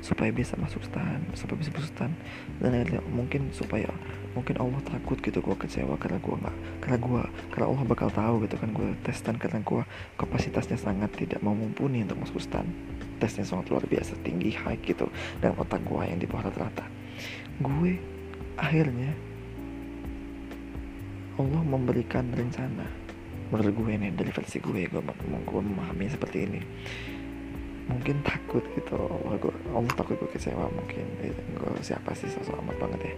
supaya 0.00 0.30
bisa 0.30 0.54
masuk 0.60 0.86
stan 0.86 1.18
supaya 1.34 1.58
bisa 1.58 1.72
masuk 1.74 1.90
stan 1.90 2.12
dan 2.62 2.86
mungkin 3.10 3.50
supaya 3.50 3.90
mungkin 4.36 4.60
Allah 4.60 4.80
takut 4.84 5.16
gitu 5.24 5.40
gue 5.40 5.56
kecewa 5.56 5.96
karena 5.96 6.20
gue 6.20 6.36
nggak 6.36 6.56
karena 6.84 6.98
gue 7.00 7.20
karena 7.56 7.66
Allah 7.72 7.84
bakal 7.88 8.12
tahu 8.12 8.44
gitu 8.44 8.60
kan 8.60 8.68
gue 8.76 8.92
tes 9.00 9.16
stan 9.16 9.40
karena 9.40 9.64
gue 9.64 9.80
kapasitasnya 10.20 10.76
sangat 10.76 11.08
tidak 11.16 11.40
mau 11.40 11.56
mumpuni 11.56 12.04
untuk 12.04 12.20
masuk 12.20 12.44
stan 12.44 12.68
tesnya 13.16 13.44
sangat 13.48 13.72
luar 13.72 13.84
biasa 13.88 14.12
tinggi 14.20 14.52
high 14.52 14.78
gitu 14.84 15.08
dan 15.40 15.56
otak 15.56 15.80
gue 15.84 16.02
yang 16.04 16.20
di 16.20 16.28
bawah 16.28 16.48
rata-rata. 16.48 16.84
Gue 17.60 17.96
akhirnya 18.60 19.12
Allah 21.36 21.62
memberikan 21.64 22.32
rencana. 22.32 22.86
Menurut 23.52 23.72
gue 23.72 23.92
nih 23.94 24.10
dari 24.12 24.32
versi 24.34 24.58
gue 24.58 24.90
gue, 24.90 25.00
gue 25.00 25.60
memahami 25.62 26.06
seperti 26.10 26.38
ini. 26.44 26.60
Mungkin 27.86 28.18
takut 28.26 28.66
gitu 28.74 28.98
Allah, 28.98 29.38
gue, 29.38 29.54
Allah 29.70 29.92
takut 29.94 30.18
gue 30.18 30.30
kecewa 30.34 30.66
mungkin. 30.74 31.06
Gue 31.54 31.72
siapa 31.80 32.12
sih 32.18 32.26
sosok 32.26 32.58
amat 32.60 32.76
banget 32.82 33.00
ya 33.12 33.14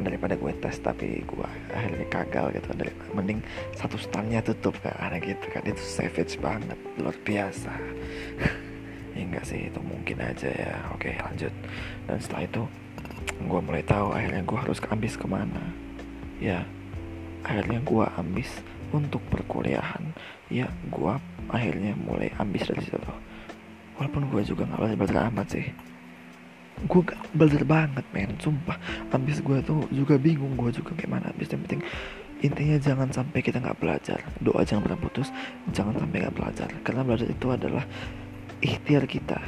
daripada 0.00 0.34
gue 0.38 0.52
tes 0.60 0.76
tapi 0.80 1.20
gue 1.24 1.48
akhirnya 1.72 2.06
gagal 2.08 2.46
gitu. 2.60 2.68
Dari 2.72 2.92
mending 3.12 3.40
satu 3.76 3.96
stannya 4.00 4.40
tutup 4.40 4.76
kan 4.80 5.12
gitu 5.20 5.46
kan 5.52 5.62
itu 5.64 5.82
savage 5.82 6.40
banget 6.40 6.78
luar 7.00 7.16
biasa. 7.24 7.72
Ya 9.14 9.22
enggak 9.22 9.46
sih? 9.46 9.70
Itu 9.70 9.78
mungkin 9.78 10.18
aja 10.18 10.50
ya. 10.50 10.74
Oke 10.90 11.14
lanjut. 11.14 11.54
Dan 12.10 12.18
setelah 12.18 12.50
itu 12.50 12.66
gue 13.46 13.60
mulai 13.62 13.86
tahu 13.86 14.10
akhirnya 14.10 14.42
gue 14.42 14.58
harus 14.58 14.82
ambis 14.90 15.14
ke 15.14 15.30
mana. 15.30 15.62
Ya 16.42 16.66
akhirnya 17.46 17.78
gue 17.86 18.04
ambis 18.18 18.50
untuk 18.90 19.22
perkuliahan. 19.30 20.02
Ya 20.50 20.66
gue 20.90 21.14
akhirnya 21.46 21.94
mulai 21.94 22.34
ambis 22.42 22.66
dari 22.66 22.82
situ. 22.82 22.98
Walaupun 24.02 24.26
gue 24.34 24.42
juga 24.42 24.66
nggak 24.66 24.98
belajar 24.98 25.30
amat 25.30 25.46
sih 25.46 25.70
gue 26.84 27.02
belajar 27.32 27.62
banget 27.64 28.04
men. 28.12 28.36
Sumpah. 28.38 28.76
Abis 29.10 29.40
gue 29.40 29.58
tuh 29.64 29.84
juga 29.90 30.20
bingung 30.20 30.54
gue 30.54 30.70
juga 30.70 30.92
gimana 30.96 31.32
abis 31.32 31.52
yang 31.52 31.62
penting. 31.64 31.82
Intinya 32.44 32.76
jangan 32.76 33.08
sampai 33.08 33.40
kita 33.40 33.60
nggak 33.60 33.80
belajar. 33.80 34.20
Doa 34.44 34.60
jangan 34.62 34.84
pernah 34.84 35.00
putus. 35.00 35.28
Jangan 35.72 35.96
sampai 35.96 36.28
nggak 36.28 36.36
belajar. 36.36 36.68
Karena 36.84 37.00
belajar 37.00 37.28
itu 37.28 37.46
adalah 37.48 37.84
ikhtiar 38.60 39.04
kita. 39.08 39.40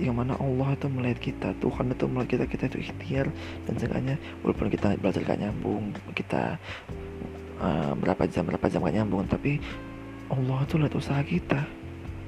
Yang 0.00 0.16
mana 0.16 0.32
Allah 0.40 0.72
itu 0.72 0.86
melihat 0.88 1.18
kita 1.20 1.48
Tuhan 1.60 1.92
itu 1.92 2.04
melihat 2.08 2.30
kita 2.40 2.44
kita 2.48 2.64
itu 2.72 2.78
ikhtiar. 2.88 3.26
Dan 3.68 3.74
seenggaknya 3.76 4.16
walaupun 4.40 4.72
kita 4.72 4.96
belajar 4.96 5.20
gak 5.20 5.40
nyambung 5.44 5.92
kita 6.16 6.56
uh, 7.60 7.92
berapa 8.00 8.24
jam 8.24 8.48
berapa 8.48 8.64
jam 8.72 8.80
gak 8.80 8.96
nyambung 8.96 9.28
tapi 9.28 9.60
Allah 10.32 10.64
itu 10.64 10.74
lihat 10.80 10.94
usaha 10.96 11.20
kita. 11.20 11.60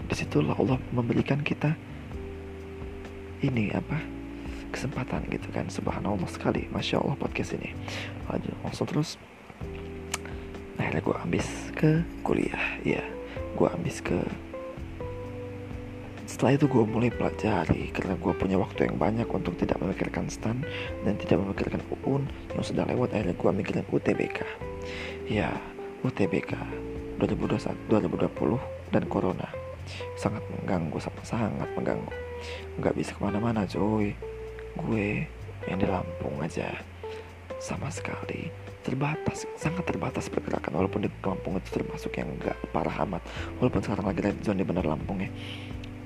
Di 0.03 0.15
situlah 0.19 0.53
Allah 0.59 0.77
memberikan 0.93 1.41
kita 1.41 1.73
ini 3.43 3.73
apa 3.73 4.12
kesempatan 4.72 5.28
gitu 5.28 5.52
kan. 5.52 5.68
Subhanallah 5.68 6.26
sekali. 6.26 6.66
Masya 6.72 7.04
Allah 7.04 7.16
podcast 7.20 7.52
ini. 7.54 7.76
Lanjut 8.32 8.56
langsung 8.64 8.88
terus. 8.88 9.20
Akhirnya 10.80 11.04
gue 11.04 11.16
habis 11.20 11.46
ke 11.76 12.00
kuliah. 12.24 12.80
Ya 12.82 13.04
gue 13.52 13.68
habis 13.68 14.00
ke 14.00 14.16
setelah 16.24 16.56
itu 16.56 16.64
gue 16.64 16.85
mulai 16.88 17.12
pelajari 17.12 17.92
karena 17.92 18.16
gue 18.16 18.32
punya 18.32 18.56
waktu 18.56 18.88
yang 18.88 18.96
banyak 18.96 19.28
untuk 19.28 19.52
tidak 19.61 19.76
memikirkan 19.85 20.32
stan 20.32 20.64
dan 21.04 21.20
tidak 21.20 21.44
memikirkan 21.44 21.85
UUN 21.92 22.24
yang 22.56 22.64
sudah 22.64 22.88
lewat. 22.88 23.12
Akhirnya 23.12 23.37
gue 23.37 23.50
mikirin 23.52 23.85
UTBK 23.92 24.40
ya 25.28 25.52
UTBK 26.02 26.56
2021 27.20 27.76
2020 27.92 28.96
dan 28.96 29.04
corona. 29.12 29.48
Sangat 30.16 30.40
mengganggu 30.56 30.96
sangat 31.20 31.68
mengganggu. 31.76 32.11
Nggak 32.80 32.94
bisa 32.96 33.12
ke 33.12 33.20
mana-mana 33.20 33.68
cuy 33.68 34.16
gue 34.76 35.26
yang 35.68 35.78
di 35.78 35.87
Lampung 35.87 36.37
aja. 36.42 36.72
Sama 37.62 37.87
sekali 37.94 38.50
terbatas 38.82 39.46
sangat 39.54 39.87
terbatas 39.87 40.26
pergerakan 40.26 40.82
walaupun 40.82 41.06
di 41.06 41.11
Lampung 41.22 41.54
itu 41.54 41.70
termasuk 41.70 42.18
yang 42.18 42.28
enggak 42.35 42.58
parah 42.74 43.06
amat. 43.06 43.22
Walaupun 43.62 43.80
sekarang 43.80 44.06
lagi 44.11 44.20
red 44.20 44.38
zone 44.42 44.61
di 44.61 44.66
benar 44.66 44.85
Lampung 44.87 45.22
ya. 45.22 45.30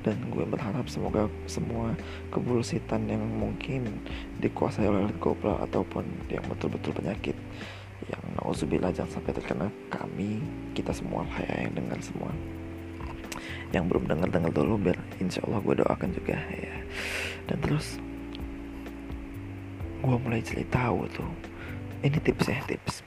Dan 0.05 0.23
gue 0.31 0.47
berharap 0.47 0.87
semoga 0.87 1.27
semua 1.51 1.91
kebulsitan 2.31 3.11
yang 3.11 3.27
mungkin 3.27 3.91
dikuasai 4.39 4.87
oleh 4.87 5.11
kopla 5.19 5.59
ataupun 5.67 6.07
yang 6.31 6.47
betul-betul 6.47 6.95
penyakit 6.95 7.35
yang 8.07 8.23
nauzubillah 8.39 8.93
jangan 8.93 9.19
sampai 9.19 9.33
terkena 9.35 9.67
kami 9.91 10.39
kita 10.77 10.93
semua 10.93 11.25
lah 11.27 11.43
ya 11.43 11.67
yang 11.67 11.75
dengar 11.75 11.99
semua. 12.05 12.31
Yang 13.75 13.85
belum 13.91 14.05
dengar 14.07 14.29
dengar 14.31 14.53
dulu 14.55 14.79
biar 14.79 14.99
insya 15.19 15.43
Allah 15.43 15.59
gue 15.59 15.75
doakan 15.75 16.11
juga 16.15 16.39
ya. 16.55 16.77
Dan 17.51 17.57
terus 17.59 17.99
gue 20.03 20.17
mulai 20.21 20.41
cerita 20.45 20.89
tahu 20.89 21.09
tuh. 21.13 21.31
Ini 22.05 22.19
tips 22.21 22.47
ya 22.49 22.61
tips. 22.69 23.03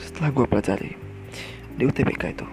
Setelah 0.00 0.30
gue 0.32 0.44
pelajari 0.48 0.92
di 1.74 1.82
UTBK 1.84 2.38
itu 2.38 2.46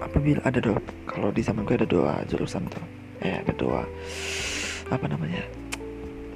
apabila 0.00 0.40
ada 0.42 0.58
doa 0.58 0.80
kalau 1.06 1.30
di 1.30 1.44
zaman 1.44 1.62
gue 1.62 1.76
ada 1.76 1.86
doa 1.86 2.24
jurusan 2.26 2.66
tuh 2.66 2.82
eh 3.22 3.38
ada 3.38 3.52
doa 3.54 3.84
apa 4.90 5.06
namanya 5.06 5.44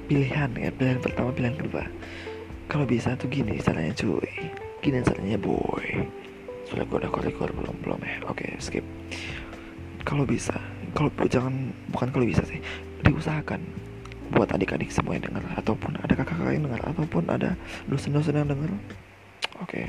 pilihan 0.07 0.53
ya 0.55 0.69
pilihan 0.71 1.01
pertama 1.01 1.33
pilihan 1.33 1.57
kedua. 1.57 1.83
Kalau 2.65 2.85
bisa 2.85 3.13
tuh 3.13 3.29
gini 3.29 3.61
caranya 3.61 3.93
cuy. 3.93 4.31
Gini 4.81 5.01
caranya 5.05 5.37
boy. 5.37 5.85
Soalnya 6.65 6.85
gue 6.89 6.97
udah 7.05 7.11
korekur 7.13 7.49
belum 7.53 7.75
belum 7.85 7.99
ya. 8.01 8.15
Oke 8.25 8.57
skip. 8.57 8.85
Kalau 10.05 10.25
bisa 10.25 10.57
kalau 10.95 11.11
jangan 11.27 11.73
bukan 11.91 12.09
kalau 12.13 12.25
bisa 12.25 12.41
sih 12.47 12.61
diusahakan 13.03 13.61
buat 14.33 14.49
adik-adik 14.49 14.89
semua 14.89 15.17
yang 15.17 15.29
dengar 15.29 15.43
ataupun 15.59 15.97
ada 16.01 16.13
kakak-kakak 16.17 16.53
yang 16.57 16.65
dengar 16.65 16.81
ataupun 16.89 17.23
ada 17.29 17.49
dosen-dosen 17.85 18.35
yang 18.37 18.49
dengar 18.49 18.71
oke. 19.61 19.69
Okay. 19.69 19.87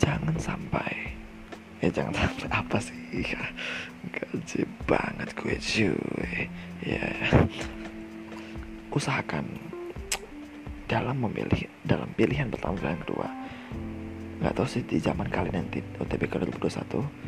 jangan 0.00 0.34
sampai. 0.38 1.14
Ya 1.82 1.90
jangan 1.90 2.14
sampai. 2.14 2.46
Apa 2.50 2.78
sih? 2.78 2.96
Gaji 4.10 4.60
banget 4.86 5.28
gue 5.34 5.54
cuy. 5.58 6.32
Ya. 6.82 7.06
Usahakan 8.92 9.46
dalam 10.90 11.16
memilih 11.24 11.70
dalam 11.86 12.10
pilihan 12.18 12.50
pertama 12.50 12.76
dan 12.82 12.98
kedua. 13.02 13.28
Nggak 14.42 14.54
tahu 14.58 14.66
sih 14.66 14.82
di 14.82 14.98
zaman 14.98 15.30
kalian 15.30 15.64
nanti 15.64 15.78
UTBK 16.02 16.42
2021 16.58 17.22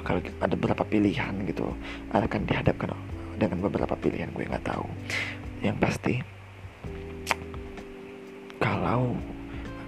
kalau 0.00 0.20
ada 0.40 0.54
beberapa 0.56 0.84
pilihan 0.86 1.34
gitu. 1.44 1.74
Akan 2.14 2.46
dihadapkan 2.46 2.94
dengan 3.40 3.64
beberapa 3.64 3.96
pilihan 3.96 4.28
gue 4.36 4.44
nggak 4.44 4.68
tahu. 4.68 4.84
Yang 5.64 5.76
pasti 5.80 6.14
kalau 8.60 9.16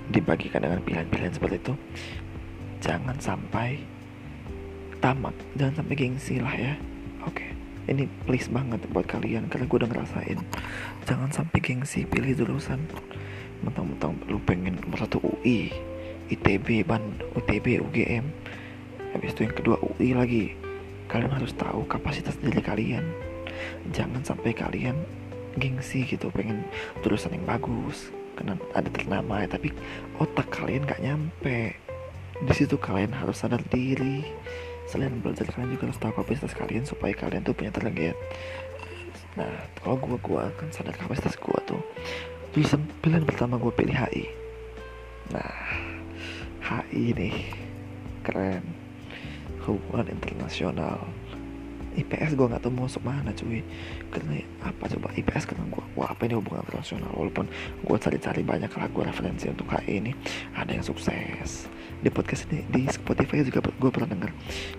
dibagikan 0.08 0.64
dengan 0.64 0.80
pilihan-pilihan 0.80 1.36
seperti 1.36 1.56
itu 1.60 1.74
jangan 2.80 3.16
sampai 3.20 3.78
tamat 4.98 5.36
jangan 5.54 5.84
sampai 5.84 5.94
gengsi 5.94 6.40
lah 6.40 6.52
ya. 6.56 6.74
Oke 7.28 7.52
ini 7.90 8.06
please 8.24 8.46
banget 8.48 8.80
buat 8.94 9.04
kalian 9.04 9.50
karena 9.52 9.68
gue 9.68 9.78
udah 9.78 9.90
ngerasain. 9.90 10.38
Jangan 11.04 11.30
sampai 11.34 11.58
gengsi 11.60 12.08
pilih 12.08 12.32
jurusan 12.32 12.80
mentang-mentang 13.62 14.18
lu 14.26 14.42
pengen 14.42 14.74
nomor 14.82 15.06
satu 15.06 15.22
UI 15.22 15.70
ITB 16.30 16.82
ban 16.82 17.02
UTB 17.38 17.78
UGM 17.78 18.26
habis 19.14 19.30
itu 19.36 19.44
yang 19.46 19.54
kedua 19.54 19.76
UI 19.82 20.16
lagi. 20.16 20.44
Kalian 21.10 21.34
harus 21.34 21.52
tahu 21.52 21.84
kapasitas 21.84 22.40
diri 22.40 22.64
kalian 22.64 23.04
jangan 23.94 24.22
sampai 24.22 24.54
kalian 24.56 24.96
gengsi 25.56 26.08
gitu 26.08 26.32
pengen 26.32 26.64
tulisan 27.04 27.36
yang 27.36 27.44
bagus 27.44 28.08
karena 28.32 28.56
ada 28.72 28.88
ternama 28.88 29.44
ya 29.44 29.48
tapi 29.52 29.68
otak 30.16 30.48
kalian 30.48 30.88
gak 30.88 31.02
nyampe. 31.04 31.76
Di 32.42 32.52
situ 32.56 32.80
kalian 32.80 33.12
harus 33.12 33.38
sadar 33.44 33.60
diri. 33.68 34.24
Selain 34.88 35.12
belajar 35.20 35.46
kalian 35.52 35.76
juga 35.76 35.92
harus 35.92 36.00
tahu 36.00 36.12
kapasitas 36.16 36.56
kalian 36.56 36.84
supaya 36.88 37.12
kalian 37.14 37.44
tuh 37.44 37.54
punya 37.54 37.70
target. 37.70 38.16
Nah 39.36 39.52
kalau 39.80 40.00
gue 40.00 40.16
gue 40.18 40.40
akan 40.40 40.68
sadar 40.72 40.96
kapasitas 40.96 41.36
gue 41.36 41.58
tuh. 41.68 41.82
Tulisan 42.52 42.84
pilihan 43.00 43.24
pertama 43.24 43.56
gue 43.56 43.72
pilih 43.72 43.96
HI 43.96 44.42
nah 45.32 45.48
HI 46.62 47.16
nih 47.16 47.36
keren. 48.22 48.62
Hubungan 49.62 50.10
internasional 50.10 51.06
IPS 51.92 52.32
gue 52.40 52.46
nggak 52.48 52.64
tahu 52.64 52.72
mau 52.72 52.88
masuk 52.88 53.04
mana 53.04 53.30
cuy. 53.36 53.60
Karena 54.08 54.40
apa 54.64 54.84
coba? 54.88 55.12
IPS 55.12 55.44
karena 55.44 55.64
gue 55.68 55.84
wah 55.92 56.08
apa 56.08 56.24
ini 56.24 56.34
hubungan 56.40 56.64
internasional? 56.64 57.12
Walaupun 57.12 57.46
gue 57.84 57.96
cari-cari 58.00 58.40
banyak 58.40 58.72
lah 58.72 58.88
gue 58.88 59.04
referensi 59.04 59.46
untuk 59.52 59.68
KI 59.68 60.00
ini 60.00 60.12
ada 60.56 60.72
yang 60.72 60.84
sukses. 60.84 61.68
Di 62.00 62.08
podcast 62.08 62.48
ini 62.48 62.64
di 62.72 62.88
Spotify 62.88 63.44
juga 63.44 63.60
gue 63.68 63.90
pernah 63.92 64.08
denger. 64.08 64.30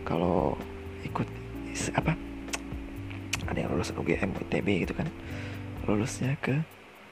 Kalau 0.02 0.58
ikut 1.06 1.28
apa? 1.94 2.18
Ada 3.46 3.58
yang 3.68 3.70
lulus 3.78 3.94
UGM 3.94 4.34
UTB 4.34 4.68
gitu 4.90 4.94
kan. 4.98 5.08
Lulusnya 5.86 6.34
ke 6.42 6.58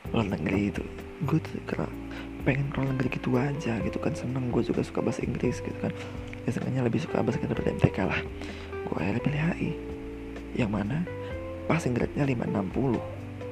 luar 0.09 0.25
negeri 0.25 0.73
itu. 0.73 0.83
Gue 1.29 1.37
tuh 1.37 1.61
karena 1.69 1.85
pengen 2.41 2.73
luar 2.73 2.89
negeri 2.97 3.09
gitu 3.13 3.37
aja 3.37 3.77
gitu 3.85 4.01
kan. 4.01 4.17
Seneng 4.17 4.49
gue 4.49 4.65
juga 4.65 4.81
suka 4.81 5.05
bahasa 5.05 5.21
Inggris 5.21 5.61
gitu 5.61 5.77
kan. 5.77 5.93
Ya 6.49 6.81
lebih 6.81 6.97
suka 6.97 7.21
bahasa 7.21 7.37
Inggris 7.37 7.53
daripada 7.53 7.77
MTK 7.77 7.97
lah. 8.09 8.21
Gue 8.89 8.97
akhirnya 8.97 9.21
pilih 9.21 9.41
HI 9.53 9.90
yang 10.55 10.71
mana? 10.71 11.03
Passing 11.69 11.95
grade-nya 11.95 12.27
560 12.27 12.99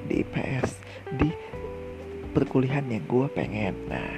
di 0.10 0.14
IPS 0.26 0.70
di 1.16 1.30
perkuliahan 2.36 2.86
yang 2.90 3.06
gue 3.08 3.26
pengen. 3.32 3.76
Nah 3.88 4.12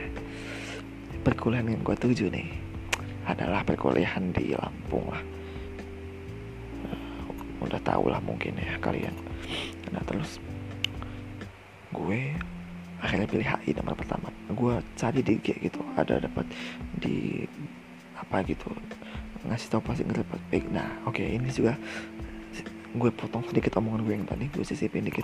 perkuliahan 1.21 1.69
yang 1.69 1.81
gue 1.85 1.95
tuju 1.95 2.33
nih 2.33 2.49
adalah 3.29 3.61
perkuliahan 3.61 4.33
di 4.33 4.57
Lampung 4.57 5.05
lah. 5.05 5.23
Uh, 6.89 7.65
udah 7.65 7.81
tau 7.85 8.09
lah 8.09 8.19
mungkin 8.23 8.57
ya 8.57 8.77
kalian. 8.81 9.13
Nah 9.93 10.01
terus 10.09 10.41
gue 11.93 12.33
akhirnya 13.01 13.27
pilih 13.29 13.47
HI 13.47 13.71
nomor 13.77 13.93
pertama. 13.93 14.33
Gue 14.49 14.81
cari 14.97 15.21
di 15.21 15.37
G 15.37 15.53
gitu 15.61 15.81
ada 15.93 16.17
dapat 16.17 16.49
di 16.97 17.45
apa 18.17 18.45
gitu 18.45 18.69
ngasih 19.41 19.67
tau 19.73 19.81
passing 19.81 20.05
grade 20.05 20.29
baik 20.53 20.69
nah 20.69 20.85
oke 21.09 21.17
okay, 21.17 21.33
ini 21.33 21.49
juga 21.49 21.73
gue 22.91 23.11
potong 23.15 23.43
sedikit 23.47 23.79
omongan 23.79 24.01
gue 24.03 24.13
yang 24.19 24.27
tadi 24.27 24.45
gue 24.51 24.65
sisipin 24.67 25.07
dikit. 25.07 25.23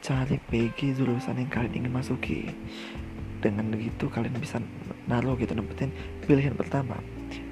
Cari 0.00 0.38
PG 0.38 0.94
jurusan 0.94 1.42
yang 1.42 1.50
kalian 1.50 1.84
ingin 1.84 1.92
masuki. 1.92 2.50
Dengan 3.40 3.72
begitu 3.72 4.06
kalian 4.06 4.36
bisa 4.36 4.60
naruh 5.08 5.34
gitu 5.34 5.56
dapetin 5.56 5.90
pilihan 6.28 6.54
pertama. 6.54 6.94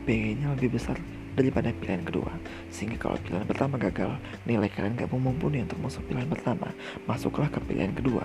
PG 0.06 0.38
nya 0.38 0.54
lebih 0.54 0.78
besar 0.78 0.94
daripada 1.34 1.74
pilihan 1.74 2.06
kedua. 2.06 2.30
Sehingga 2.70 2.98
kalau 2.98 3.18
pilihan 3.18 3.46
pertama 3.46 3.74
gagal 3.78 4.14
nilai 4.46 4.70
kalian 4.70 4.94
gak 4.94 5.10
mumpuni 5.10 5.66
untuk 5.66 5.78
masuk 5.82 6.06
pilihan 6.06 6.30
pertama. 6.30 6.70
Masuklah 7.10 7.50
ke 7.50 7.58
pilihan 7.66 7.90
kedua. 7.94 8.22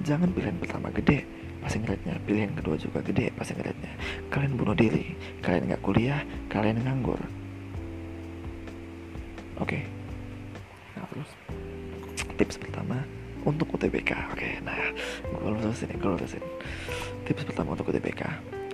Jangan 0.00 0.32
pilihan 0.32 0.56
pertama 0.56 0.88
gede 0.92 1.24
passing 1.60 1.84
rate-nya 1.84 2.16
pilihan 2.24 2.56
kedua 2.56 2.72
juga 2.80 3.04
gede 3.04 3.28
passing 3.36 3.60
rate-nya 3.60 3.92
kalian 4.32 4.56
bunuh 4.56 4.72
diri. 4.72 5.12
Kalian 5.44 5.68
gak 5.76 5.84
kuliah 5.84 6.24
kalian 6.48 6.80
nganggur. 6.80 7.20
Oke. 9.60 9.76
okay. 9.76 9.99
Terus. 11.10 11.30
Tips 12.38 12.56
pertama 12.56 13.04
untuk 13.44 13.72
UTBK 13.72 14.36
oke 14.36 14.48
nah 14.60 14.76
gue 15.24 15.48
lurusin 15.48 15.88
gue 15.96 16.10
lurusin 16.12 16.44
tips 17.24 17.48
pertama 17.48 17.72
untuk 17.72 17.88
UTBK 17.88 18.28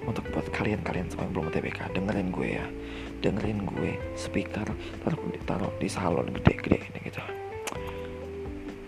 untuk 0.07 0.23
buat 0.31 0.47
kalian-kalian 0.55 1.11
semua 1.11 1.27
yang 1.27 1.35
belum 1.35 1.47
UTBK 1.51 1.81
dengerin 1.99 2.31
gue 2.31 2.49
ya. 2.63 2.67
Dengerin 3.27 3.67
gue 3.67 3.99
speaker 4.15 4.63
taruh 5.03 5.19
taruh 5.43 5.73
di 5.83 5.91
salon 5.91 6.31
gede-gede 6.31 6.79
ini 6.79 6.99
gitu. 7.11 7.23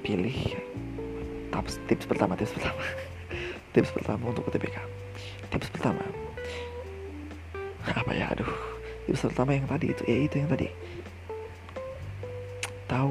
Pilih 0.07 0.39
tips 1.51 1.83
tips 1.91 2.07
pertama 2.07 2.39
tips 2.39 2.55
pertama. 2.55 2.79
Tips 3.77 3.93
pertama 3.93 4.33
untuk 4.33 4.49
UTBK 4.49 4.79
tips 5.53 5.69
pertama. 5.75 6.01
Apa 7.85 8.15
ya 8.15 8.31
aduh. 8.33 8.49
Tips 9.11 9.27
pertama 9.29 9.59
yang 9.59 9.67
tadi 9.67 9.91
itu 9.93 10.03
ya 10.07 10.17
itu 10.25 10.35
yang 10.39 10.49
tadi. 10.49 10.71
Tahu 12.89 13.11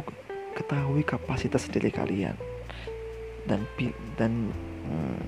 ketahui 0.57 1.05
kapasitas 1.05 1.69
diri 1.69 1.93
kalian. 1.93 2.33
Dan 3.45 3.61
dan 4.17 4.49
hmm, 4.89 5.21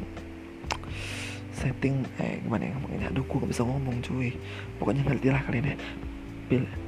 setting 1.54 2.02
eh 2.18 2.42
gimana 2.42 2.68
ya 2.68 2.74
ngomongnya 2.76 3.08
aduh 3.14 3.24
gue 3.24 3.38
gak 3.46 3.52
bisa 3.54 3.64
ngomong 3.64 4.02
cuy. 4.02 4.34
Pokoknya 4.82 5.06
ngerti 5.06 5.28
lah 5.30 5.42
kalian 5.46 5.66
ya. 5.70 5.78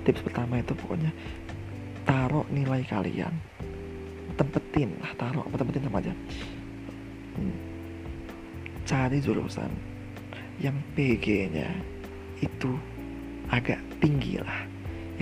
Tips 0.02 0.26
pertama 0.26 0.58
itu 0.58 0.74
pokoknya 0.74 1.14
taruh 2.04 2.44
nilai 2.50 2.82
kalian. 2.90 3.32
Tempetin 4.34 4.98
lah 4.98 5.14
taruh 5.14 5.46
apa 5.46 5.56
tempetin 5.62 5.86
sama 5.86 6.02
aja. 6.02 6.14
Hmm. 7.38 7.56
Cari 8.82 9.22
jurusan 9.22 9.70
yang 10.58 10.76
PG 10.98 11.54
nya 11.54 11.70
itu 12.42 12.74
agak 13.54 13.78
tinggi 14.02 14.42
lah. 14.42 14.66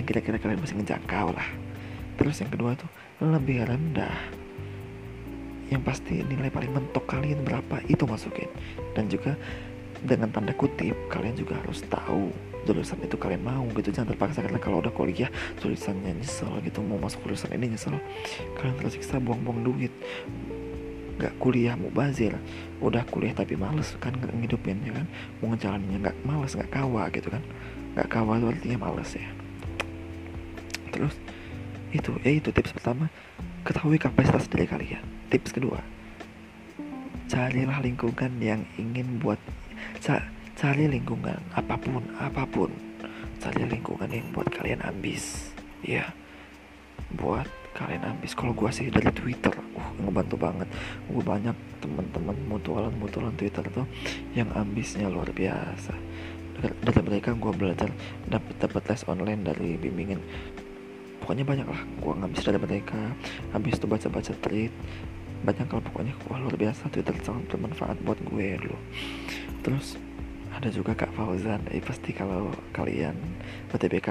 Yang 0.00 0.16
kira-kira 0.16 0.36
kalian 0.40 0.64
masih 0.64 0.80
ngejangkau 0.80 1.36
lah. 1.36 1.48
Terus 2.16 2.40
yang 2.40 2.50
kedua 2.52 2.72
tuh 2.76 2.88
lebih 3.20 3.68
rendah. 3.68 4.16
Yang 5.70 5.82
pasti 5.86 6.24
nilai 6.24 6.50
paling 6.50 6.72
mentok 6.72 7.04
kalian 7.06 7.44
berapa 7.46 7.84
itu 7.86 8.02
masukin. 8.08 8.48
Dan 8.96 9.06
juga 9.06 9.36
dengan 10.00 10.32
tanda 10.32 10.56
kutip 10.56 10.96
kalian 11.12 11.36
juga 11.36 11.60
harus 11.60 11.84
tahu 11.84 12.32
jurusan 12.64 12.98
itu 13.04 13.14
kalian 13.20 13.44
mau 13.44 13.64
gitu. 13.76 13.92
Jangan 13.92 14.16
terpaksa 14.16 14.40
karena 14.42 14.58
kalau 14.58 14.80
udah 14.82 14.90
kuliah 14.90 15.30
jurusannya 15.60 16.16
nyesel 16.16 16.50
gitu. 16.64 16.80
Mau 16.80 16.98
masuk 16.98 17.22
jurusan 17.28 17.52
ini 17.54 17.76
nyesel. 17.76 17.94
Kalian 18.58 18.74
tersiksa 18.80 19.20
buang-buang 19.20 19.62
duit. 19.62 19.92
Nggak 21.20 21.36
kuliah 21.36 21.76
mau 21.76 21.92
bazir. 21.92 22.34
Udah 22.80 23.04
kuliah 23.06 23.36
tapi 23.36 23.54
males 23.54 23.94
kan 24.00 24.16
nggak 24.16 24.32
ngidupin 24.42 24.80
ya 24.82 24.96
kan? 24.96 25.06
Mau 25.38 25.52
ngejalaninnya 25.52 26.08
nggak 26.08 26.16
males 26.24 26.56
nggak 26.56 26.72
kawa 26.72 27.12
gitu 27.12 27.28
kan? 27.28 27.44
Nggak 27.94 28.08
kawa 28.08 28.40
itu 28.40 28.46
artinya 28.48 28.78
males 28.90 29.10
ya. 29.12 29.28
Terus 30.90 31.14
itu 31.90 32.14
ya 32.22 32.30
itu 32.34 32.50
tips 32.54 32.74
pertama. 32.74 33.10
Ketahui 33.66 34.00
kapasitas 34.00 34.48
dari 34.48 34.66
kalian. 34.66 35.04
Tips 35.28 35.52
kedua 35.54 35.80
carilah 37.30 37.78
lingkungan 37.78 38.42
yang 38.42 38.66
ingin 38.74 39.22
buat 39.22 39.38
cari 40.58 40.90
lingkungan 40.90 41.38
apa 41.54 41.78
pun 41.78 42.02
apa 42.18 42.42
pun. 42.42 42.74
Cari 43.38 43.70
lingkungan 43.70 44.10
yang 44.10 44.26
buat 44.34 44.50
kalian 44.50 44.82
ambis 44.82 45.54
ya. 45.86 46.10
Buat 47.14 47.46
kalian 47.78 48.02
ambis. 48.02 48.34
Kalau 48.34 48.50
gue 48.50 48.66
sih 48.74 48.90
dari 48.90 49.14
Twitter 49.14 49.54
uh 49.54 49.88
ngebantu 50.02 50.36
banget. 50.42 50.68
Gue 51.06 51.22
banyak 51.22 51.54
teman-teman 51.78 52.36
mutualan 52.50 52.92
mutualan 52.98 53.32
Twitter 53.38 53.62
tuh 53.70 53.86
yang 54.34 54.50
ambisnya 54.58 55.06
luar 55.06 55.30
biasa. 55.30 55.94
Dari 56.60 57.00
mereka 57.06 57.32
gue 57.32 57.52
belajar 57.54 57.88
dapat 58.26 58.58
dapat 58.58 58.82
les 58.90 59.02
online 59.06 59.42
dari 59.46 59.78
bimbingan 59.80 60.20
pokoknya 61.20 61.44
banyak 61.44 61.68
lah. 61.68 61.80
Gue 62.00 62.14
ngabis 62.16 62.42
dari 62.42 62.58
mereka 62.58 63.00
habis 63.52 63.76
itu 63.76 63.86
baca 63.86 64.08
baca 64.08 64.32
tweet. 64.42 64.72
Banyak 65.40 65.66
kalau 65.68 65.82
pokoknya. 65.84 66.12
Wah 66.28 66.38
luar 66.40 66.56
biasa. 66.56 66.88
Twitter 66.92 67.14
sangat 67.22 67.48
bermanfaat 67.52 67.96
buat 68.04 68.18
gue 68.24 68.46
dulu. 68.60 68.76
Terus 69.64 70.00
ada 70.50 70.68
juga 70.72 70.96
Kak 70.96 71.12
Fauzan. 71.14 71.60
Eh, 71.70 71.80
pasti 71.84 72.10
kalau 72.16 72.50
kalian 72.72 73.16
BTBK 73.70 74.08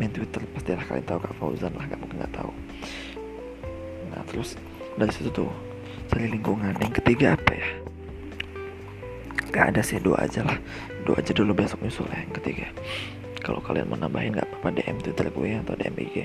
main 0.00 0.08
Twitter 0.08 0.40
pasti 0.56 0.72
lah 0.72 0.84
kalian 0.84 1.06
tahu 1.08 1.18
Kak 1.24 1.34
Fauzan 1.40 1.72
lah. 1.74 1.84
Gak 1.88 2.00
mungkin 2.00 2.16
nggak 2.20 2.34
tahu. 2.36 2.52
Nah 4.12 4.22
terus 4.28 4.56
dari 4.96 5.12
situ 5.12 5.32
tuh 5.32 5.50
cari 6.12 6.28
lingkungan. 6.28 6.76
Yang 6.80 7.00
ketiga 7.02 7.34
apa 7.36 7.52
ya? 7.52 7.68
Gak 9.52 9.64
ada 9.74 9.80
sih. 9.80 10.00
Dua 10.00 10.20
aja 10.20 10.44
lah. 10.44 10.56
Dua 11.04 11.20
aja 11.20 11.32
dulu 11.36 11.52
besok 11.52 11.84
nyusul 11.84 12.08
ya 12.08 12.24
yang 12.24 12.32
ketiga 12.32 12.68
kalau 13.44 13.60
kalian 13.60 13.92
mau 13.92 14.00
nambahin 14.00 14.40
gak 14.40 14.48
apa-apa. 14.48 14.80
DM 14.80 14.98
Twitter 15.04 15.28
gue 15.28 15.48
atau 15.60 15.76
DM 15.76 15.96
IG 16.00 16.16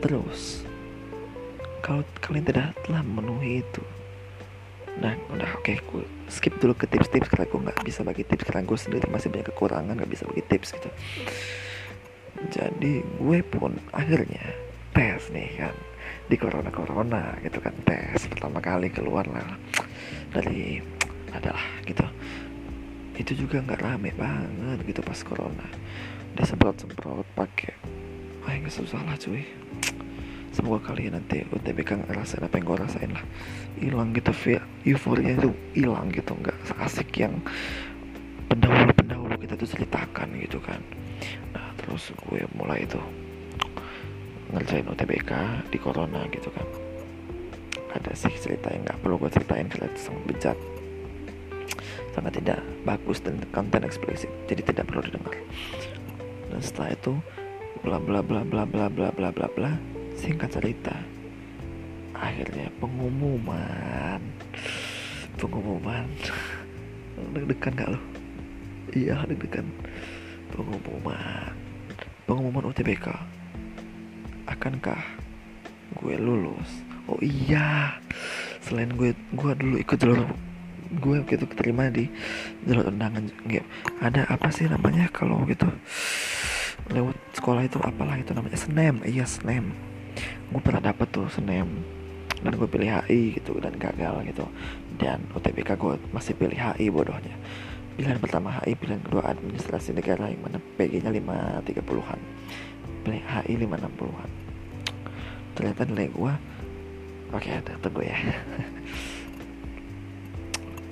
terus 0.00 0.64
kalau 1.84 2.00
kalian 2.24 2.44
tidak 2.48 2.72
telah 2.88 3.04
memenuhi 3.04 3.60
itu 3.60 3.84
nah 5.00 5.14
udah 5.32 5.48
oke 5.56 5.64
okay, 5.64 5.76
gue 5.80 6.04
skip 6.32 6.56
dulu 6.58 6.76
ke 6.76 6.88
tips-tips 6.88 7.30
karena 7.30 7.46
gue 7.46 7.60
nggak 7.68 7.80
bisa 7.84 8.00
bagi 8.04 8.24
tips 8.26 8.44
karena 8.46 8.62
gue 8.64 8.78
sendiri 8.78 9.06
masih 9.08 9.28
banyak 9.28 9.48
kekurangan 9.52 9.94
nggak 9.96 10.10
bisa 10.10 10.24
bagi 10.28 10.44
tips 10.46 10.68
gitu. 10.76 10.90
Jadi 12.50 13.02
gue 13.02 13.38
pun 13.46 13.76
akhirnya 13.90 14.44
tes 14.94 15.30
nih 15.34 15.50
kan 15.58 15.74
di 16.30 16.36
corona 16.38 16.70
corona 16.70 17.34
gitu 17.42 17.58
kan 17.58 17.74
tes 17.86 18.28
pertama 18.30 18.62
kali 18.62 18.92
keluar 18.92 19.24
lah. 19.30 19.56
Dari 20.30 20.78
adalah 21.32 21.64
gitu. 21.86 22.06
Itu 23.18 23.32
juga 23.46 23.62
nggak 23.62 23.80
rame 23.80 24.10
banget 24.14 24.78
gitu 24.84 25.00
pas 25.02 25.18
corona 25.22 25.66
dia 26.36 26.44
semprot 26.46 26.76
semprot 26.78 27.26
pakai 27.34 27.74
ah 28.46 28.56
nggak 28.56 28.72
susah 28.72 29.00
lah 29.04 29.16
cuy. 29.20 29.44
Semoga 30.50 30.90
kalian 30.90 31.14
nanti 31.14 31.46
UTBK 31.46 32.10
ngerasain 32.10 32.42
apa 32.42 32.58
yang 32.58 32.66
gue 32.66 32.78
rasain 32.82 33.10
lah. 33.14 33.24
Hilang 33.78 34.10
gitu 34.10 34.34
via 34.42 34.60
euforia 34.82 35.38
itu 35.38 35.54
hilang 35.76 36.10
gitu 36.10 36.34
nggak 36.34 36.56
asik 36.82 37.10
yang 37.22 37.38
pendahulu 38.50 38.90
pendahulu 38.98 39.34
kita 39.38 39.54
tuh 39.54 39.68
ceritakan 39.70 40.28
gitu 40.42 40.58
kan. 40.58 40.82
Nah 41.54 41.70
terus 41.78 42.10
gue 42.26 42.42
mulai 42.58 42.82
itu 42.82 42.98
ngerjain 44.50 44.90
UTBK 44.90 45.30
di 45.70 45.78
corona 45.78 46.26
gitu 46.34 46.50
kan. 46.50 46.66
Ada 47.94 48.14
sih 48.14 48.34
cerita 48.34 48.74
yang 48.74 48.82
nggak 48.82 48.98
perlu 49.06 49.22
gue 49.22 49.30
ceritain 49.30 49.70
itu 49.70 49.78
sangat 49.98 50.24
bejat 50.26 50.58
sangat 52.10 52.42
tidak 52.42 52.58
bagus 52.82 53.22
dan 53.22 53.38
konten 53.54 53.86
eksplisit 53.86 54.30
jadi 54.50 54.66
tidak 54.66 54.90
perlu 54.90 55.02
didengar 55.06 55.34
setelah 56.60 56.92
itu 56.92 57.14
bla 57.80 57.96
bla 57.96 58.20
bla 58.20 58.44
bla 58.44 58.68
bla 58.68 58.86
bla 58.92 59.08
bla 59.08 59.28
bla 59.32 59.48
bla 59.48 59.72
Singkat 60.20 60.52
cerita, 60.52 60.92
akhirnya 62.12 62.68
pengumuman, 62.76 64.20
pengumuman, 65.40 66.04
deg-degan 67.32 67.72
gak 67.72 67.90
lo? 67.96 68.00
Iya 68.92 69.24
deg-degan, 69.24 69.64
pengumuman, 70.52 71.56
pengumuman 72.28 72.68
UTBK. 72.68 73.08
Akankah 74.44 75.00
gue 75.96 76.20
lulus? 76.20 76.84
Oh 77.08 77.16
iya, 77.24 77.96
selain 78.60 78.92
gue, 78.92 79.16
gue 79.16 79.52
dulu 79.56 79.80
ikut 79.80 79.96
jalur 79.96 80.28
gue 80.90 81.22
gitu 81.26 81.44
keterima 81.46 81.86
di 81.92 82.10
jalur 82.66 82.90
undangan 82.90 83.30
gitu. 83.46 83.62
ada 84.02 84.26
apa 84.26 84.50
sih 84.50 84.66
namanya 84.66 85.06
kalau 85.14 85.42
gitu? 85.46 85.70
Lewat 86.90 87.14
sekolah 87.36 87.62
itu 87.66 87.78
apalah 87.78 88.18
itu 88.18 88.34
namanya? 88.34 88.58
Senem 88.58 89.04
iya 89.06 89.22
senem 89.28 89.70
gue 90.50 90.58
pernah 90.58 90.82
dapet 90.82 91.06
tuh 91.14 91.30
senem 91.30 91.70
dan 92.42 92.52
gue 92.56 92.66
pilih 92.66 92.90
HI 92.90 93.38
gitu 93.38 93.60
dan 93.62 93.76
gagal 93.78 94.26
gitu. 94.26 94.44
Dan 94.98 95.22
UTBK 95.36 95.78
gue 95.78 95.94
masih 96.10 96.34
pilih 96.34 96.58
HI 96.58 96.90
bodohnya. 96.90 97.36
Pilihan 97.94 98.18
pertama 98.18 98.50
HI 98.58 98.74
pilihan 98.74 99.00
kedua 99.04 99.28
administrasi 99.28 99.94
negara 99.94 100.26
yang 100.26 100.42
mana? 100.42 100.58
PG 100.58 101.04
nya 101.04 101.12
530an 101.14 102.20
pilih 103.04 103.22
HI 103.24 103.54
560an 103.64 104.30
ternyata 105.56 105.82
nilai 105.88 106.08
gue 106.12 106.32
oke 107.32 107.48
ada 107.48 107.72
tunggu 107.80 108.02
ya 108.04 108.16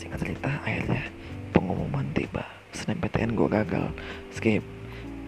singkat 0.09 0.25
cerita 0.25 0.49
akhirnya 0.65 1.05
pengumuman 1.53 2.09
tiba 2.17 2.49
PTN 2.73 3.37
gue 3.37 3.49
gagal. 3.53 3.93
Skip. 4.33 4.65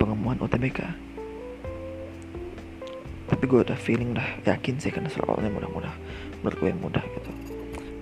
Pengumuman 0.01 0.41
UTBK 0.41 0.81
tapi 3.31 3.47
gue 3.47 3.63
udah 3.63 3.79
feeling 3.79 4.11
dah 4.11 4.27
yakin 4.43 4.75
sih 4.83 4.91
karena 4.91 5.07
soalnya 5.07 5.49
mudah-mudah 5.55 5.95
menurut 6.43 6.59
gue 6.59 6.73
mudah 6.75 7.05
gitu. 7.05 7.33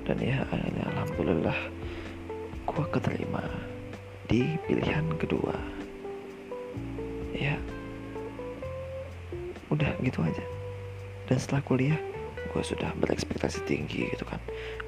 Dan 0.09 0.17
ya 0.25 0.41
akhirnya 0.49 0.89
alhamdulillah 0.89 1.59
gue 2.65 2.85
keterima 2.89 3.45
di 4.25 4.57
pilihan 4.65 5.05
kedua. 5.21 5.53
Ya. 7.37 7.61
Udah 9.69 9.93
gitu 10.01 10.25
aja. 10.25 10.45
Dan 11.29 11.37
setelah 11.37 11.61
kuliah 11.61 12.01
gue 12.53 12.63
sudah 12.65 12.91
berekspektasi 12.99 13.65
tinggi 13.69 14.09
gitu 14.13 14.25
kan. 14.25 14.41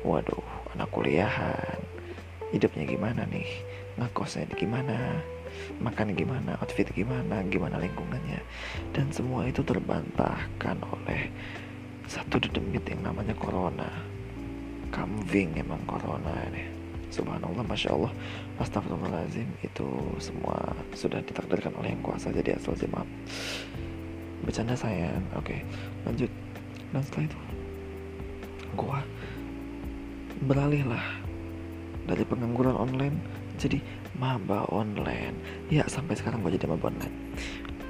Waduh 0.03 0.45
anak 0.75 0.89
kuliahan. 0.93 1.79
Hidupnya 2.51 2.85
gimana 2.89 3.23
nih? 3.31 3.47
Ngekosnya 4.01 4.51
gimana? 4.59 5.23
Makan 5.79 6.17
gimana? 6.19 6.59
Outfit 6.59 6.91
gimana? 6.91 7.43
Gimana 7.47 7.79
lingkungannya? 7.79 8.43
Dan 8.91 9.13
semua 9.15 9.47
itu 9.47 9.63
terbantahkan 9.63 10.77
oleh 10.83 11.31
satu 12.11 12.43
dedemit 12.43 12.83
yang 12.91 13.07
namanya 13.07 13.37
corona. 13.39 13.87
Kambing 14.91 15.55
emang 15.63 15.79
corona 15.87 16.35
ini. 16.51 16.67
Subhanallah 17.11 17.63
masya 17.67 17.95
allah. 17.95 18.13
Astagfirullahaladzim 18.59 19.47
itu 19.63 19.87
semua 20.19 20.59
sudah 20.95 21.23
ditakdirkan 21.23 21.75
oleh 21.79 21.95
yang 21.95 22.03
kuasa 22.03 22.35
jadi 22.35 22.59
asal 22.59 22.75
maaf 22.91 23.07
bercanda 24.43 24.75
sayang. 24.75 25.23
Oke 25.37 25.63
lanjut. 26.09 26.31
Dan 26.91 27.03
setelah 27.07 27.31
itu 27.31 27.39
gua. 28.77 29.01
Beralih 30.41 30.89
lah 30.89 31.05
dari 32.09 32.25
pengangguran 32.25 32.75
online 32.75 33.17
jadi 33.61 33.77
maba 34.17 34.65
online. 34.73 35.37
Ya 35.69 35.85
sampai 35.85 36.17
sekarang 36.17 36.41
gue 36.41 36.57
jadi 36.57 36.65
maba 36.67 36.89
online. 36.89 37.17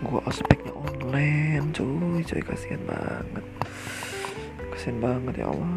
Gue 0.03 0.21
ospeknya 0.27 0.75
online 0.75 1.71
cuy 1.71 2.21
cuy 2.27 2.43
kasihan 2.43 2.83
banget. 2.85 3.47
Kasihan 4.75 4.99
banget 4.99 5.47
ya 5.47 5.47
Allah. 5.49 5.71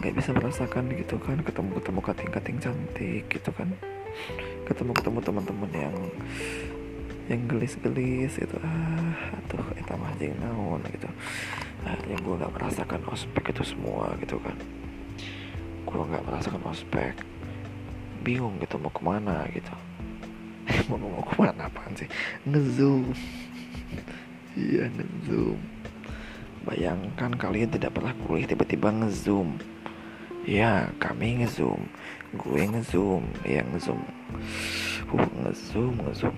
Nggak 0.00 0.14
bisa 0.16 0.30
merasakan 0.32 0.84
gitu 0.96 1.18
kan 1.20 1.42
ketemu 1.42 1.70
ketemu 1.82 2.00
kating 2.00 2.30
kating 2.30 2.58
cantik 2.62 3.24
gitu 3.26 3.50
kan. 3.52 3.68
Ketemu 4.70 4.94
ketemu 4.94 5.18
teman-teman 5.20 5.70
yang 5.74 5.96
yang 7.30 7.46
gelis-gelis 7.46 8.34
gitu. 8.34 8.56
Ah 8.66 9.30
atau 9.38 9.62
kita 9.78 9.94
mah 9.94 10.10
jeung 10.18 10.34
naon 10.42 10.82
gitu. 10.90 11.06
Akhirnya 11.86 12.18
gue 12.18 12.34
nggak 12.42 12.54
merasakan 12.58 13.00
ospek 13.06 13.54
itu 13.54 13.62
semua 13.62 14.10
gitu 14.18 14.36
kan. 14.42 14.58
Gue 15.86 16.02
nggak 16.02 16.26
merasakan 16.26 16.62
ospek. 16.66 17.14
Bingung 18.26 18.58
gitu 18.58 18.76
mau 18.76 18.90
ke 18.90 19.02
mana 19.06 19.46
gitu. 19.54 19.72
Mau 20.92 20.98
ngomong 20.98 21.24
ke 21.26 21.34
mana 21.40 21.66
apaan 21.66 21.94
sih? 21.96 22.10
Ngezoom. 22.46 23.10
Iya 24.58 24.90
ngezoom. 24.90 25.62
Bayangkan 26.66 27.30
kalian 27.38 27.70
tidak 27.70 27.94
pernah 27.94 28.10
kuliah 28.26 28.50
tiba-tiba 28.50 28.90
ngezoom. 28.90 29.62
Ya 30.42 30.90
kami 30.98 31.38
ngezoom. 31.38 31.86
Gue 32.34 32.66
ngezoom 32.66 33.22
ya 33.46 33.62
ngezoom. 33.70 34.02
Uh 35.14 35.26
ngezoom 35.46 35.94
ngezoom. 36.02 36.34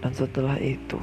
Dan 0.00 0.12
setelah 0.16 0.56
itu 0.60 0.96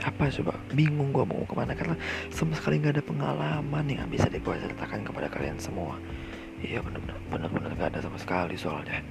apa 0.00 0.32
coba? 0.32 0.56
Bingung 0.72 1.12
gue 1.12 1.24
mau 1.28 1.44
ke 1.44 1.52
mana 1.52 1.76
karena 1.76 1.92
sama 2.32 2.56
sekali 2.56 2.80
nggak 2.80 2.96
ada 2.96 3.04
pengalaman 3.04 3.84
yang 3.84 4.08
bisa 4.08 4.32
gue 4.32 4.40
ceritakan 4.40 5.04
kepada 5.04 5.28
kalian 5.28 5.60
semua. 5.60 6.00
Iya 6.60 6.80
benar-benar 6.80 7.16
benar-benar 7.28 7.70
nggak 7.76 7.90
ada 7.96 8.00
sama 8.00 8.16
sekali 8.16 8.56
soalnya. 8.56 9.04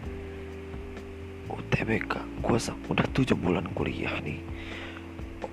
UTBK 1.49 2.13
gue 2.41 2.57
udah 2.89 3.05
tujuh 3.13 3.37
bulan 3.37 3.69
kuliah 3.77 4.17
nih. 4.21 4.41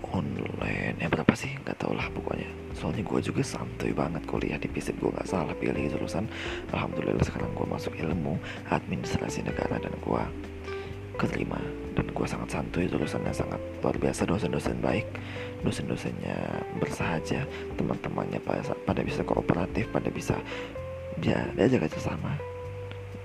Online 0.07 0.97
ya 0.97 1.09
berapa 1.13 1.35
sih? 1.37 1.53
Nggak 1.67 1.85
tau 1.85 1.93
lah 1.93 2.09
pokoknya. 2.09 2.49
Soalnya 2.73 3.05
gue 3.05 3.21
juga 3.21 3.43
santuy 3.45 3.93
banget 3.93 4.25
kuliah 4.25 4.57
di 4.57 4.69
FISIP 4.73 4.97
gue 5.03 5.13
nggak 5.13 5.29
salah 5.29 5.53
pilih 5.53 5.93
jurusan. 5.93 6.25
Alhamdulillah 6.73 7.25
sekarang 7.27 7.53
gue 7.53 7.67
masuk 7.69 7.93
ilmu 7.93 8.41
administrasi 8.73 9.45
negara 9.45 9.77
dan 9.77 9.93
gue 9.93 10.23
keterima. 11.17 11.59
Dan 11.97 12.13
gue 12.13 12.27
sangat 12.29 12.53
santuy 12.53 12.85
jurusannya 12.87 13.33
sangat 13.33 13.61
luar 13.81 13.97
biasa 13.97 14.29
dosen-dosen 14.29 14.79
baik 14.85 15.09
dosen-dosennya 15.65 16.37
bersahaja 16.77 17.49
teman-temannya 17.81 18.39
pada, 18.45 18.77
pada 18.85 19.01
bisa 19.01 19.25
kooperatif 19.25 19.89
pada 19.89 20.13
bisa 20.13 20.37
dia 21.17 21.49
dia 21.57 21.67
jaga 21.73 21.89
sama 21.97 22.37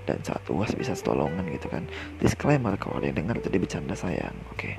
dan 0.02 0.18
saat 0.26 0.42
uas 0.50 0.74
bisa 0.74 0.98
setolongan 0.98 1.46
gitu 1.54 1.70
kan. 1.70 1.86
Disclaimer 2.18 2.74
kalau 2.74 2.98
dia 2.98 3.14
dengar 3.14 3.38
jadi 3.38 3.58
bercanda 3.58 3.94
sayang 3.94 4.34
oke? 4.50 4.58
Okay. 4.58 4.74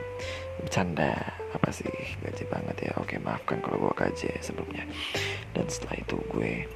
bercanda 0.59 1.15
apa 1.55 1.69
sih? 1.71 1.87
Gaji 2.19 2.43
banget 2.51 2.75
ya 2.87 2.91
oke 2.99 3.15
okay, 3.15 3.19
maafkan 3.23 3.63
kalau 3.63 3.87
gue 3.87 3.93
kaji 3.95 4.29
sebelumnya. 4.43 4.83
Dan 5.55 5.65
setelah 5.71 5.95
itu 6.03 6.17
gue 6.27 6.67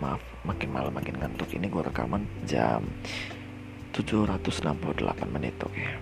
maaf 0.00 0.22
makin 0.48 0.70
malam 0.72 0.92
makin 0.96 1.20
ngantuk. 1.20 1.52
Ini 1.52 1.68
gue 1.68 1.82
rekaman 1.84 2.24
jam 2.48 2.88
768 3.92 5.34
menit 5.34 5.54
oke 5.62 5.74
okay. 5.74 5.98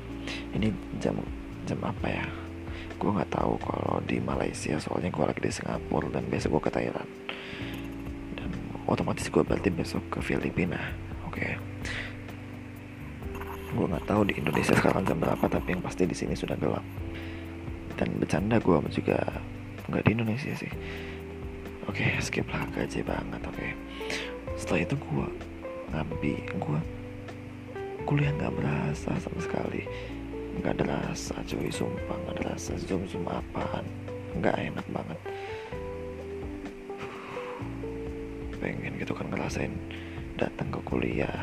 ini 0.53 0.73
jam 1.01 1.17
jam 1.65 1.81
apa 1.85 2.07
ya 2.09 2.27
gue 2.99 3.11
nggak 3.15 3.31
tahu 3.31 3.55
kalau 3.63 4.03
di 4.03 4.19
Malaysia 4.19 4.75
soalnya 4.83 5.15
gue 5.15 5.25
lagi 5.25 5.41
di 5.41 5.53
Singapura 5.55 6.11
dan 6.11 6.27
besok 6.27 6.59
gue 6.59 6.63
ke 6.67 6.73
Thailand 6.75 7.11
dan 8.35 8.51
otomatis 8.91 9.31
gue 9.31 9.43
berarti 9.47 9.71
besok 9.71 10.03
ke 10.11 10.19
Filipina 10.19 10.81
oke 11.31 11.39
okay. 11.39 11.55
gue 13.71 13.87
nggak 13.87 14.07
tahu 14.11 14.27
di 14.27 14.35
Indonesia 14.37 14.75
sekarang 14.75 15.07
jam 15.07 15.23
berapa 15.23 15.45
tapi 15.47 15.79
yang 15.79 15.83
pasti 15.85 16.11
di 16.11 16.17
sini 16.17 16.35
sudah 16.35 16.59
gelap 16.59 16.83
dan 17.95 18.09
bercanda 18.19 18.59
gue 18.59 18.77
juga 18.91 19.19
nggak 19.89 20.03
di 20.03 20.11
Indonesia 20.19 20.53
sih 20.59 20.73
oke 21.87 21.95
okay, 21.95 22.19
skip 22.19 22.51
lah 22.51 22.67
gaji 22.75 23.01
banget 23.07 23.41
oke 23.47 23.55
okay. 23.55 23.71
setelah 24.59 24.81
itu 24.83 24.95
gue 24.99 25.27
ngambil 25.95 26.39
gue 26.59 26.81
kuliah 28.09 28.33
nggak 28.41 28.57
berasa 28.57 29.13
sama 29.21 29.37
sekali. 29.37 29.85
Nggak 30.65 30.81
ada 30.81 30.85
rasa 30.97 31.37
cuy 31.45 31.69
sumpah 31.69 32.17
nggak 32.25 32.41
ada 32.41 32.57
rasa. 32.57 32.73
Zoom 32.81 33.05
zoom 33.05 33.29
apaan? 33.29 33.85
Nggak 34.41 34.57
enak 34.57 34.87
banget. 34.89 35.19
Pengen 38.65 38.97
gitu 38.97 39.13
kan 39.13 39.29
ngerasain 39.29 39.77
datang 40.41 40.73
ke 40.73 40.81
kuliah 40.89 41.37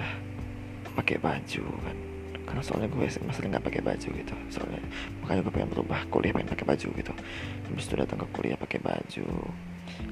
pakai 0.97 1.22
baju 1.22 1.66
kan. 1.86 1.97
Karena 2.49 2.61
soalnya 2.66 2.89
gue 2.89 3.05
sering 3.13 3.53
nggak 3.53 3.66
pakai 3.70 3.82
baju 3.86 4.09
gitu. 4.09 4.36
Soalnya 4.49 4.82
makanya 5.22 5.45
gue 5.45 5.53
pengen 5.53 5.70
berubah 5.70 6.01
kuliah 6.09 6.34
pengen 6.34 6.49
pakai 6.49 6.66
baju 6.66 6.88
gitu. 6.97 7.13
Habis 7.70 7.86
itu 7.86 7.93
datang 7.93 8.26
ke 8.26 8.28
kuliah 8.34 8.57
pakai 8.57 8.82
baju 8.82 9.30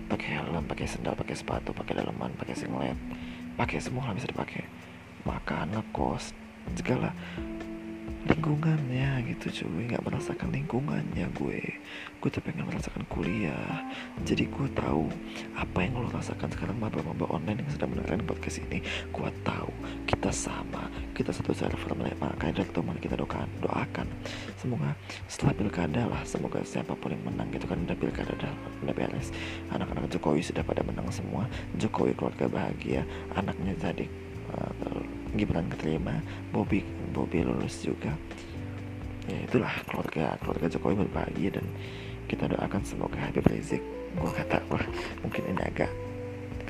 pakai 0.05 0.37
helm 0.37 0.63
pakai 0.69 0.85
sendal 0.85 1.17
pakai 1.17 1.33
sepatu 1.33 1.73
pakai 1.73 1.97
daleman 1.97 2.29
pakai 2.37 2.53
singlet. 2.53 2.93
Pakai 3.57 3.81
semua 3.81 4.13
bisa 4.13 4.29
dipakai. 4.29 4.69
Makan 5.25 5.71
ngekos 5.73 6.42
segala 6.75 7.11
lingkungannya 8.23 9.35
gitu 9.35 9.63
cuy. 9.63 9.91
Nggak 9.91 10.03
merasakan 10.07 10.49
lingkungannya 10.55 11.27
gue. 11.35 11.61
Gue 12.23 12.29
tuh 12.31 12.39
pengen 12.39 12.63
merasakan 12.63 13.03
kuliah. 13.11 13.83
Jadi 14.23 14.47
gue 14.47 14.67
tahu 14.71 15.11
apa 15.59 15.77
yang 15.83 15.99
lo 15.99 16.07
rasakan 16.07 16.47
sekarang 16.47 16.79
maba-maba 16.79 17.27
online 17.27 17.67
yang 17.67 17.71
sedang 17.75 17.91
mendengarkan 17.91 18.23
podcast 18.23 18.63
ini 18.63 18.79
gue 19.11 19.29
tahu 19.43 19.71
kita 20.07 20.31
sama. 20.31 20.87
Kita 21.11 21.35
satu 21.35 21.51
server 21.51 21.91
makanya 21.99 22.63
dari 22.63 22.71
teman 22.71 22.97
kita 23.03 23.19
doakan 23.19 23.47
doakan. 23.59 24.07
Semoga 24.55 24.95
setelah 25.27 25.53
pilkada 25.59 26.01
lah 26.07 26.23
semoga 26.23 26.63
siapa 26.63 26.95
pun 26.95 27.11
yang 27.11 27.23
menang 27.27 27.51
gitu 27.51 27.67
kan 27.67 27.75
udah 27.83 27.97
pilkada 27.99 28.31
udah, 28.39 28.53
udah 28.87 28.95
beres. 28.95 29.35
Anak-anak 29.75 30.07
Jokowi 30.15 30.39
sudah 30.39 30.63
pada 30.63 30.79
menang 30.87 31.11
semua. 31.11 31.43
Jokowi 31.75 32.15
keluarga 32.15 32.47
bahagia 32.47 33.03
anaknya 33.35 33.75
jadi 33.75 34.07
uh, 34.55 35.03
Gibran 35.33 35.65
keterima 35.73 36.21
Bobby 36.53 36.85
Bobby 37.13 37.41
lulus 37.41 37.81
juga. 37.81 38.13
Ya 39.25 39.39
itulah 39.47 39.71
keluarga 39.87 40.35
keluarga 40.43 40.67
Jokowi 40.67 41.07
berbahagia 41.07 41.59
dan 41.59 41.65
kita 42.27 42.49
doakan 42.49 42.81
semoga 42.83 43.19
Habib 43.19 43.45
Rizik 43.47 43.83
gue 44.13 44.31
kata 44.31 44.61
wah 44.69 44.85
mungkin 45.25 45.41
ini 45.49 45.61
agak 45.65 45.89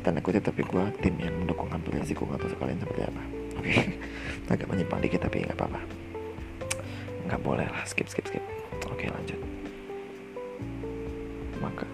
tanda 0.03 0.19
kutip 0.19 0.43
tapi 0.43 0.67
gue 0.67 0.83
tim 0.99 1.15
yang 1.19 1.31
mendukung 1.43 1.71
Habib 1.71 1.95
Rizik 1.95 2.19
gue 2.19 2.27
gak 2.27 2.43
tahu 2.43 2.55
kalian 2.59 2.79
seperti 2.79 3.01
apa. 3.07 3.23
Oke 3.59 3.71
okay. 3.71 3.85
agak 4.53 4.67
menyimpang 4.67 5.01
dikit 5.03 5.21
tapi 5.23 5.43
nggak 5.43 5.55
apa-apa. 5.55 5.81
Nggak 7.27 7.41
boleh 7.41 7.67
lah 7.67 7.83
skip 7.87 8.07
skip 8.11 8.27
skip. 8.27 8.43
Oke 8.87 9.07
okay, 9.07 9.07
lanjut. 9.11 9.39
Maka 11.63 11.87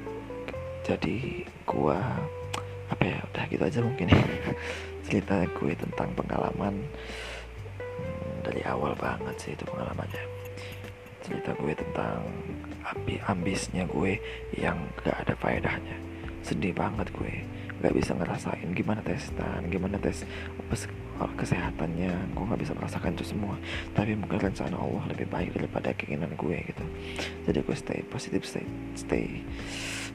jadi 0.86 1.46
gue 1.46 2.00
apa 2.90 3.04
ya 3.06 3.22
udah 3.30 3.44
gitu 3.46 3.64
aja 3.64 3.80
mungkin. 3.86 4.10
ya 4.10 4.18
cerita 5.10 5.42
gue 5.58 5.74
tentang 5.74 6.14
pengalaman. 6.14 6.86
Hmm, 7.82 8.46
dari 8.46 8.62
awal 8.62 8.94
banget 8.94 9.36
sih 9.42 9.52
itu 9.58 9.66
pengalamannya. 9.66 10.22
Cerita 11.26 11.58
gue 11.58 11.74
tentang 11.74 12.22
ambi 12.86 13.18
ambisnya 13.26 13.90
gue 13.90 14.22
yang 14.54 14.78
gak 15.02 15.26
ada 15.26 15.34
faedahnya. 15.34 15.98
Sedih 16.46 16.78
banget 16.78 17.10
gue. 17.18 17.42
Gak 17.82 17.96
bisa 17.98 18.14
ngerasain 18.14 18.70
gimana 18.78 19.02
testan 19.02 19.66
gimana 19.74 19.98
tes 19.98 20.30
kesehatannya. 21.18 22.14
Gue 22.38 22.46
gak 22.46 22.62
bisa 22.62 22.78
merasakan 22.78 23.18
itu 23.18 23.34
semua. 23.34 23.58
Tapi 23.98 24.14
mungkin 24.14 24.38
rencana 24.38 24.78
Allah 24.78 25.10
lebih 25.10 25.26
baik 25.26 25.58
daripada 25.58 25.90
keinginan 25.98 26.38
gue 26.38 26.58
gitu. 26.70 26.86
Jadi 27.50 27.58
gue 27.66 27.76
stay 27.76 28.00
positif 28.14 28.46
stay 28.46 28.66
stay 28.94 29.42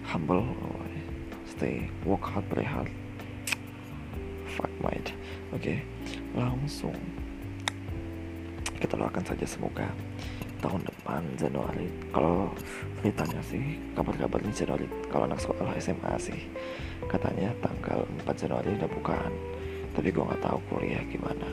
humble 0.06 0.46
stay 1.50 1.90
work 2.06 2.22
hard 2.22 2.46
play 2.46 2.62
hard 2.62 2.90
mind 4.84 5.08
oke? 5.56 5.64
Okay. 5.64 5.80
langsung 6.36 6.92
kita 8.76 9.00
doakan 9.00 9.24
saja 9.24 9.46
semoga 9.48 9.88
tahun 10.60 10.84
depan 10.84 11.24
Januari 11.40 11.88
kalau 12.12 12.52
ditanya 13.00 13.40
sih 13.44 13.80
kabar-kabarnya 13.96 14.52
Januari 14.52 14.84
kalau 15.08 15.24
anak 15.24 15.40
sekolah 15.40 15.72
SMA 15.80 16.12
sih 16.20 16.40
katanya 17.08 17.52
tanggal 17.60 18.04
4 18.24 18.40
Januari 18.40 18.76
udah 18.80 18.90
bukaan. 18.92 19.32
Tapi 19.94 20.10
gue 20.10 20.26
nggak 20.26 20.42
tahu 20.42 20.58
kuliah 20.74 20.98
gimana. 21.06 21.46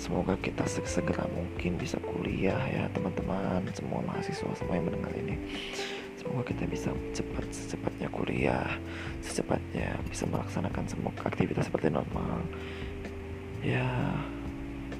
Semoga 0.00 0.32
kita 0.40 0.64
segera 0.64 1.28
mungkin 1.28 1.76
bisa 1.76 2.00
kuliah 2.00 2.56
ya 2.72 2.88
teman-teman 2.96 3.68
semua 3.76 4.00
mahasiswa 4.00 4.48
semua 4.56 4.80
yang 4.80 4.88
mendengar 4.88 5.12
ini 5.12 5.36
semoga 6.22 6.46
kita 6.46 6.64
bisa 6.70 6.94
cepat 7.10 7.44
secepatnya 7.50 8.08
kuliah 8.14 8.70
secepatnya 9.18 9.98
bisa 10.06 10.24
melaksanakan 10.30 10.84
semua 10.86 11.10
aktivitas 11.26 11.66
seperti 11.66 11.90
normal. 11.90 12.46
Ya 13.66 13.90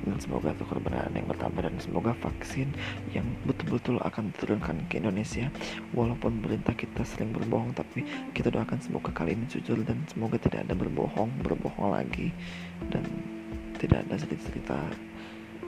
dan 0.02 0.18
semoga 0.18 0.50
tuh 0.58 0.66
kebenaran 0.66 1.14
yang 1.14 1.30
bertambah 1.30 1.62
dan 1.62 1.78
semoga 1.78 2.10
vaksin 2.18 2.74
yang 3.14 3.22
betul-betul 3.46 4.02
akan 4.02 4.34
diturunkan 4.34 4.76
ke 4.90 4.98
Indonesia 4.98 5.46
walaupun 5.94 6.42
pemerintah 6.42 6.74
kita 6.74 7.06
sering 7.06 7.30
berbohong 7.30 7.70
tapi 7.70 8.02
kita 8.34 8.50
doakan 8.50 8.82
semoga 8.82 9.14
kali 9.14 9.38
ini 9.38 9.46
jujur 9.46 9.78
dan 9.86 10.02
semoga 10.10 10.42
tidak 10.42 10.66
ada 10.66 10.74
berbohong 10.74 11.30
berbohong 11.46 11.94
lagi 11.94 12.34
dan 12.90 13.06
tidak 13.78 14.02
ada 14.06 14.18
cerita-cerita 14.18 14.78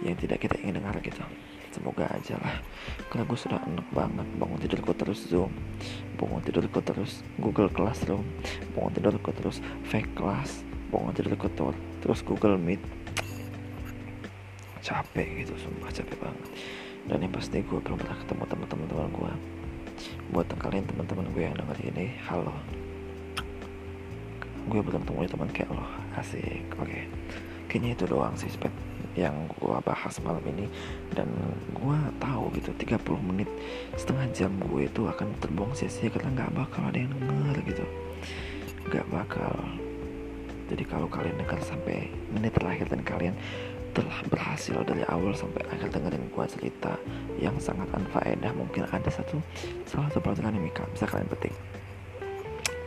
yang 0.03 0.19
tidak 0.19 0.43
kita 0.43 0.59
ingin 0.67 0.83
dengar 0.83 0.99
gitu 0.99 1.23
semoga 1.75 2.07
aja 2.15 2.39
lah. 2.39 2.63
Karena 3.11 3.27
gue 3.27 3.39
sudah 3.39 3.59
enak 3.67 3.89
banget. 3.91 4.27
Bangun 4.39 4.59
tidur 4.63 4.79
gue 4.79 4.95
terus 4.95 5.21
zoom. 5.27 5.51
Bangun 6.15 6.39
tidur 6.47 6.63
gue 6.71 6.83
terus 6.87 7.27
google 7.43 7.67
classroom. 7.67 8.23
Bangun 8.79 8.95
tidur 8.95 9.19
gue 9.19 9.35
terus 9.35 9.59
fake 9.91 10.15
class. 10.15 10.63
Bangun 10.95 11.11
tidur 11.11 11.35
gue 11.35 11.51
terus 11.99 12.23
google 12.23 12.55
meet. 12.55 12.79
Capek 14.79 15.43
gitu 15.43 15.59
sumpah 15.59 15.91
capek 15.91 16.15
banget. 16.23 16.49
Dan 17.11 17.19
yang 17.27 17.35
pasti 17.35 17.59
gue 17.59 17.79
belum 17.83 17.99
pernah 17.99 18.17
ketemu 18.23 18.45
teman-teman 18.47 18.87
teman 18.87 19.11
gue 19.11 19.33
buat 20.33 20.49
kalian 20.57 20.87
teman-teman 20.89 21.27
gue 21.35 21.43
yang 21.43 21.57
denger 21.59 21.79
ini 21.91 22.15
halo. 22.31 22.55
Gue 24.71 24.81
belum 24.81 25.03
ketemu 25.03 25.27
teman 25.27 25.51
kayak 25.51 25.71
lo. 25.75 25.85
Asik 26.15 26.63
oke. 26.79 26.87
Okay. 26.87 27.05
kayaknya 27.69 27.99
itu 27.99 28.05
doang 28.07 28.39
sih 28.39 28.47
spek 28.47 28.71
yang 29.15 29.47
gue 29.51 29.79
bahas 29.83 30.15
malam 30.23 30.43
ini. 30.47 30.67
Dan 31.15 31.31
gue 31.75 31.99
tahu 32.19 32.51
gitu 32.59 32.71
30 32.75 33.01
menit 33.23 33.49
setengah 33.95 34.27
jam 34.35 34.53
gue 34.59 34.87
itu 34.87 35.03
akan 35.07 35.31
terbuang 35.43 35.73
sia-sia 35.75 36.11
karena 36.11 36.31
nggak 36.35 36.53
bakal 36.55 36.83
ada 36.87 36.99
yang 36.99 37.15
denger 37.15 37.57
gitu. 37.67 37.85
Nggak 38.91 39.07
bakal. 39.11 39.55
Jadi 40.65 40.83
kalau 40.89 41.07
kalian 41.09 41.37
dengar 41.39 41.61
sampai 41.61 42.09
menit 42.33 42.57
terakhir 42.57 42.89
dan 42.89 43.03
kalian 43.05 43.37
telah 43.95 44.19
berhasil 44.27 44.83
dari 44.83 45.07
awal 45.07 45.31
sampai 45.39 45.63
akhir 45.71 45.95
dengerin 45.95 46.27
gue 46.27 46.45
cerita 46.51 46.99
yang 47.39 47.55
sangat 47.63 47.87
anfaedah 47.95 48.51
mungkin 48.59 48.91
ada 48.91 49.07
satu 49.07 49.39
salah 49.87 50.11
satu 50.11 50.19
pelajaran 50.19 50.59
yang 50.59 50.67
bisa 50.91 51.07
kalian 51.07 51.31
petik. 51.31 51.55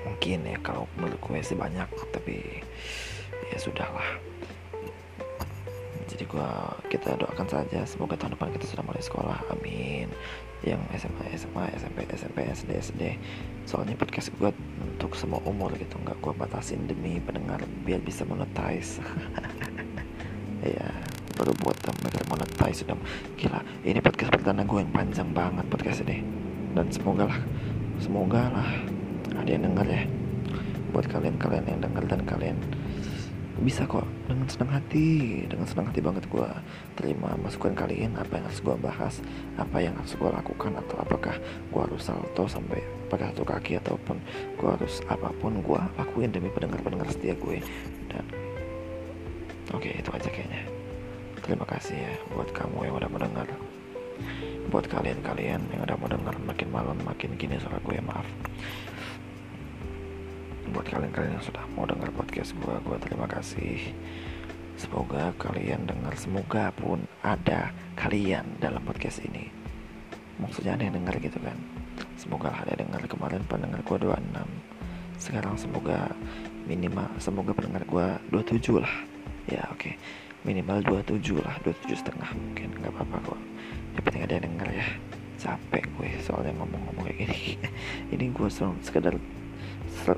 Mungkin 0.03 0.39
ya 0.43 0.59
kalau 0.59 0.83
menurut 0.99 1.15
gue 1.23 1.39
sih 1.39 1.55
banyak 1.55 1.87
tapi 2.11 2.59
ya 3.47 3.57
sudahlah 3.61 4.19
jadi 6.07 6.23
gua 6.23 6.71
kita 6.87 7.19
doakan 7.19 7.47
saja 7.51 7.83
semoga 7.83 8.15
tahun 8.15 8.39
depan 8.39 8.49
kita 8.55 8.65
sudah 8.71 8.83
mulai 8.87 9.03
sekolah. 9.03 9.37
Amin. 9.51 10.07
Yang 10.63 10.81
SMA 11.03 11.25
SMA 11.35 11.63
SMP 11.75 11.97
SMP 12.15 12.37
SD 12.47 12.69
SD 12.79 13.01
soalnya 13.67 13.99
podcast 13.99 14.31
gue 14.39 14.49
untuk 14.79 15.13
semua 15.19 15.43
umur 15.43 15.75
gitu 15.75 15.99
nggak 15.99 16.17
gue 16.23 16.33
batasin 16.33 16.87
demi 16.87 17.19
pendengar 17.19 17.59
biar 17.83 17.99
bisa 18.01 18.23
monetize. 18.23 18.97
Ya 20.57 20.89
baru 21.37 21.53
buat 21.61 21.77
mereka 22.01 22.25
monetize 22.33 22.81
sudah 22.81 22.97
gila 23.37 23.61
ini 23.85 24.01
podcast 24.01 24.33
pertama 24.33 24.65
gue 24.65 24.81
yang 24.81 24.89
panjang 24.89 25.29
banget 25.35 25.65
podcast 25.69 26.01
ini. 26.01 26.25
Dan 26.73 26.89
semoga 26.89 27.29
lah 27.29 27.39
semoga 28.01 28.41
lah 28.49 28.69
ada 29.37 29.45
yang 29.45 29.69
denger 29.69 29.85
ya. 29.85 30.03
Buat 30.97 31.05
kalian-kalian 31.13 31.65
yang 31.69 31.79
denger 31.85 32.03
dan 32.09 32.21
kalian 32.25 32.57
bisa 33.61 33.89
kok. 33.89 34.05
Dengan 34.29 34.47
senang 34.49 34.71
hati. 34.77 35.43
Dengan 35.49 35.65
senang 35.65 35.89
hati 35.89 36.01
banget 36.01 36.23
gue 36.29 36.49
terima 36.97 37.33
masukan 37.41 37.73
kalian. 37.73 38.17
Apa 38.17 38.37
yang 38.37 38.45
harus 38.45 38.61
gue 38.61 38.75
bahas? 38.77 39.15
Apa 39.57 39.77
yang 39.81 39.93
harus 39.97 40.13
gue 40.13 40.29
lakukan? 40.29 40.71
Atau 40.77 40.95
apakah 41.01 41.35
gue 41.41 41.81
harus 41.81 42.01
salto 42.01 42.45
sampai 42.45 42.81
pakai 43.09 43.33
satu 43.33 43.43
kaki? 43.45 43.81
Ataupun 43.81 44.17
gue 44.57 44.69
harus 44.69 45.01
apa 45.09 45.33
pun 45.41 45.59
gue 45.61 45.81
lakuin 45.97 46.29
demi 46.29 46.49
pendengar-pendengar 46.53 47.09
setia 47.09 47.33
gue. 47.37 47.57
Dan 48.11 48.25
oke 49.73 49.81
okay, 49.81 49.99
itu 49.99 50.09
aja 50.13 50.29
kayaknya. 50.29 50.61
Terima 51.41 51.65
kasih 51.65 51.95
ya 51.95 52.13
buat 52.35 52.49
kamu 52.51 52.91
yang 52.91 52.95
udah 52.99 53.09
mendengar. 53.09 53.47
Buat 54.67 54.91
kalian-kalian 54.91 55.61
yang 55.71 55.81
udah 55.85 55.97
mendengar 56.01 56.35
makin 56.43 56.67
malam 56.73 56.97
makin 57.05 57.37
gini 57.39 57.55
suara 57.61 57.79
gue 57.79 58.01
maaf 58.03 58.27
buat 60.71 60.87
kalian-kalian 60.87 61.39
yang 61.39 61.45
sudah 61.45 61.63
mau 61.73 61.87
dengar 61.87 62.11
podcast 62.11 62.51
gue 62.57 62.75
gue 62.83 62.97
terima 62.99 63.27
kasih. 63.29 63.79
Semoga 64.77 65.33
kalian 65.41 65.89
dengar 65.89 66.13
semoga 66.13 66.69
pun 66.75 67.01
ada 67.25 67.73
kalian 67.97 68.45
dalam 68.61 68.83
podcast 68.85 69.23
ini. 69.25 69.49
Maksudnya 70.37 70.77
ada 70.77 70.85
yang 70.85 71.01
dengar 71.01 71.17
gitu 71.17 71.39
kan? 71.41 71.57
Semoga 72.13 72.53
ada 72.53 72.77
yang 72.77 72.93
dengar 72.93 73.09
kemarin 73.09 73.41
pendengar 73.49 73.81
gue 73.81 73.97
26 74.05 74.77
sekarang 75.17 75.57
semoga 75.57 76.13
minimal 76.69 77.09
semoga 77.17 77.49
pendengar 77.57 77.83
gue 77.89 78.07
27 78.29 78.77
lah. 78.77 78.93
Ya 79.49 79.65
oke. 79.73 79.81
Okay. 79.81 79.93
minimal 80.45 80.79
27 81.03 81.43
lah 81.43 81.57
27 81.65 81.97
setengah 81.97 82.29
mungkin. 82.37 82.69
Nggak 82.77 82.93
apa-apa 82.93 83.33
kok. 83.33 83.39
Yang 83.97 84.03
penting 84.05 84.21
ada 84.23 84.33
yang 84.37 84.45
denger 84.53 84.69
ya. 84.77 84.87
Capek 85.37 85.83
gue 85.97 86.09
soalnya 86.21 86.53
ngomong-ngomong 86.61 87.03
kayak 87.09 87.17
gini. 87.25 87.41
Ini 88.13 88.25
gue 88.31 88.47
sekedar 88.85 89.17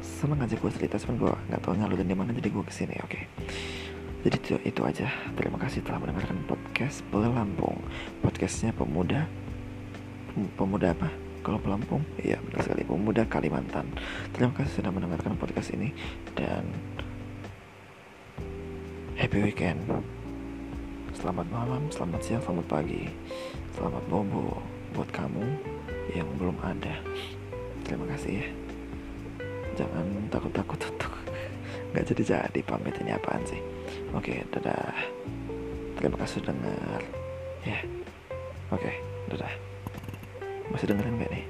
seneng 0.03 0.39
aja 0.43 0.55
gue 0.55 0.71
cerita 0.75 0.99
cuman 1.01 1.15
gue 1.17 1.33
nggak 1.51 1.61
tahu 1.63 1.73
nyalurin 1.79 2.07
di 2.07 2.17
mana 2.17 2.35
jadi 2.35 2.49
gue 2.51 2.63
ke 2.63 2.73
sini 2.73 2.95
oke. 2.99 3.09
Okay. 3.09 3.23
jadi 4.27 4.35
itu, 4.35 4.53
itu 4.67 4.81
aja. 4.83 5.07
Terima 5.39 5.55
kasih 5.55 5.79
telah 5.81 6.03
mendengarkan 6.03 6.43
podcast 6.43 7.01
Pelampung 7.07 7.79
podcastnya 8.19 8.75
pemuda 8.75 9.25
pemuda 10.59 10.91
apa? 10.91 11.09
Kalau 11.39 11.57
Pelampung 11.63 12.03
iya 12.19 12.37
benar 12.43 12.67
sekali. 12.67 12.83
Pemuda 12.83 13.23
Kalimantan. 13.25 13.87
Terima 14.35 14.51
kasih 14.53 14.83
sudah 14.83 14.91
mendengarkan 14.91 15.39
podcast 15.39 15.71
ini 15.71 15.95
dan 16.35 16.67
happy 19.15 19.39
weekend. 19.39 19.79
Selamat 21.15 21.47
malam 21.51 21.87
selamat 21.89 22.19
siang 22.21 22.43
selamat 22.43 22.65
pagi. 22.67 23.07
Selamat 23.75 24.03
bobo 24.11 24.59
buat 24.93 25.09
kamu 25.15 25.43
yang 26.11 26.27
belum 26.35 26.59
ada. 26.59 26.99
Terima 27.87 28.05
kasih 28.13 28.43
ya 28.43 28.58
jangan 29.79 30.05
takut-takut 30.27 30.79
untuk 30.91 31.13
nggak 31.95 32.05
jadi-jadi 32.11 32.59
pamit 32.67 32.95
ini 32.99 33.15
apaan 33.15 33.43
sih. 33.47 33.59
Oke 34.11 34.43
dadah. 34.51 34.91
Terima 35.95 36.17
kasih 36.19 36.43
dengar. 36.43 37.01
Ya. 37.63 37.79
Oke 38.75 38.91
dadah. 39.31 39.53
Masih 40.69 40.91
dengerin 40.91 41.23
gak 41.23 41.31
nih? 41.31 41.45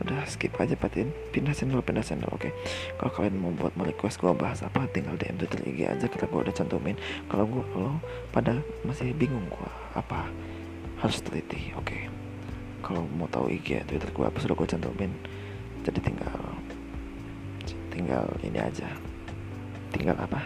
Udah 0.00 0.24
skip 0.24 0.56
aja 0.56 0.72
patin 0.78 1.12
pindah 1.32 1.52
channel 1.52 1.80
pindah 1.84 2.04
channel 2.04 2.28
oke. 2.32 2.48
Okay. 2.48 2.52
kalau 2.96 3.10
kalian 3.12 3.36
mau 3.36 3.52
buat 3.52 3.74
mau 3.76 3.84
request 3.84 4.22
gue 4.22 4.32
bahas 4.32 4.64
apa 4.64 4.88
tinggal 4.88 5.18
DM 5.18 5.36
Twitter 5.36 5.60
IG 5.66 5.80
aja 5.88 6.06
karena 6.08 6.26
gue 6.28 6.40
udah 6.48 6.54
cantumin. 6.54 6.96
Kalau 7.28 7.44
gue 7.48 7.64
lo 7.76 7.96
pada 8.32 8.60
masih 8.84 9.12
bingung 9.16 9.44
gue 9.48 9.70
apa 9.96 10.28
harus 11.00 11.18
teliti 11.24 11.72
oke. 11.76 11.88
Okay. 11.88 12.02
kalau 12.80 13.04
mau 13.12 13.28
tahu 13.28 13.52
IG 13.52 13.84
Twitter 13.88 14.08
gue 14.08 14.24
apa 14.24 14.38
sudah 14.40 14.56
gue 14.56 14.68
cantumin 14.68 15.12
jadi 15.84 16.00
tinggal 16.00 16.40
tinggal 18.00 18.24
ini 18.40 18.56
aja. 18.56 18.88
Tinggal 19.92 20.16
apa? 20.16 20.40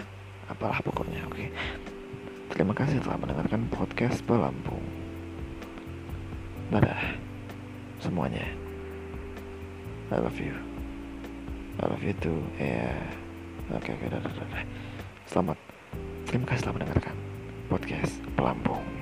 Apalah 0.50 0.82
pokoknya 0.82 1.22
oke. 1.30 1.38
Okay. 1.38 1.48
terima 2.50 2.74
kasih 2.74 2.98
telah 3.02 3.18
mendengarkan 3.22 3.70
podcast 3.70 4.18
Pelampung. 4.26 4.82
Dadah 6.74 7.14
semuanya. 8.02 8.42
I 10.11 10.18
love 10.18 10.38
you. 10.42 10.74
I 11.82 11.90
love 11.90 12.02
you 12.07 12.14
too 12.22 12.38
ya 12.55 12.86
yeah. 12.86 13.74
oke 13.74 13.82
okay, 13.82 13.98
oke 13.98 14.30
okay, 14.30 14.62
selamat 15.26 15.59
terima 16.30 16.46
kasih 16.46 16.70
telah 16.70 16.74
mendengarkan 16.78 17.16
podcast 17.66 18.14
Pelampung 18.38 18.93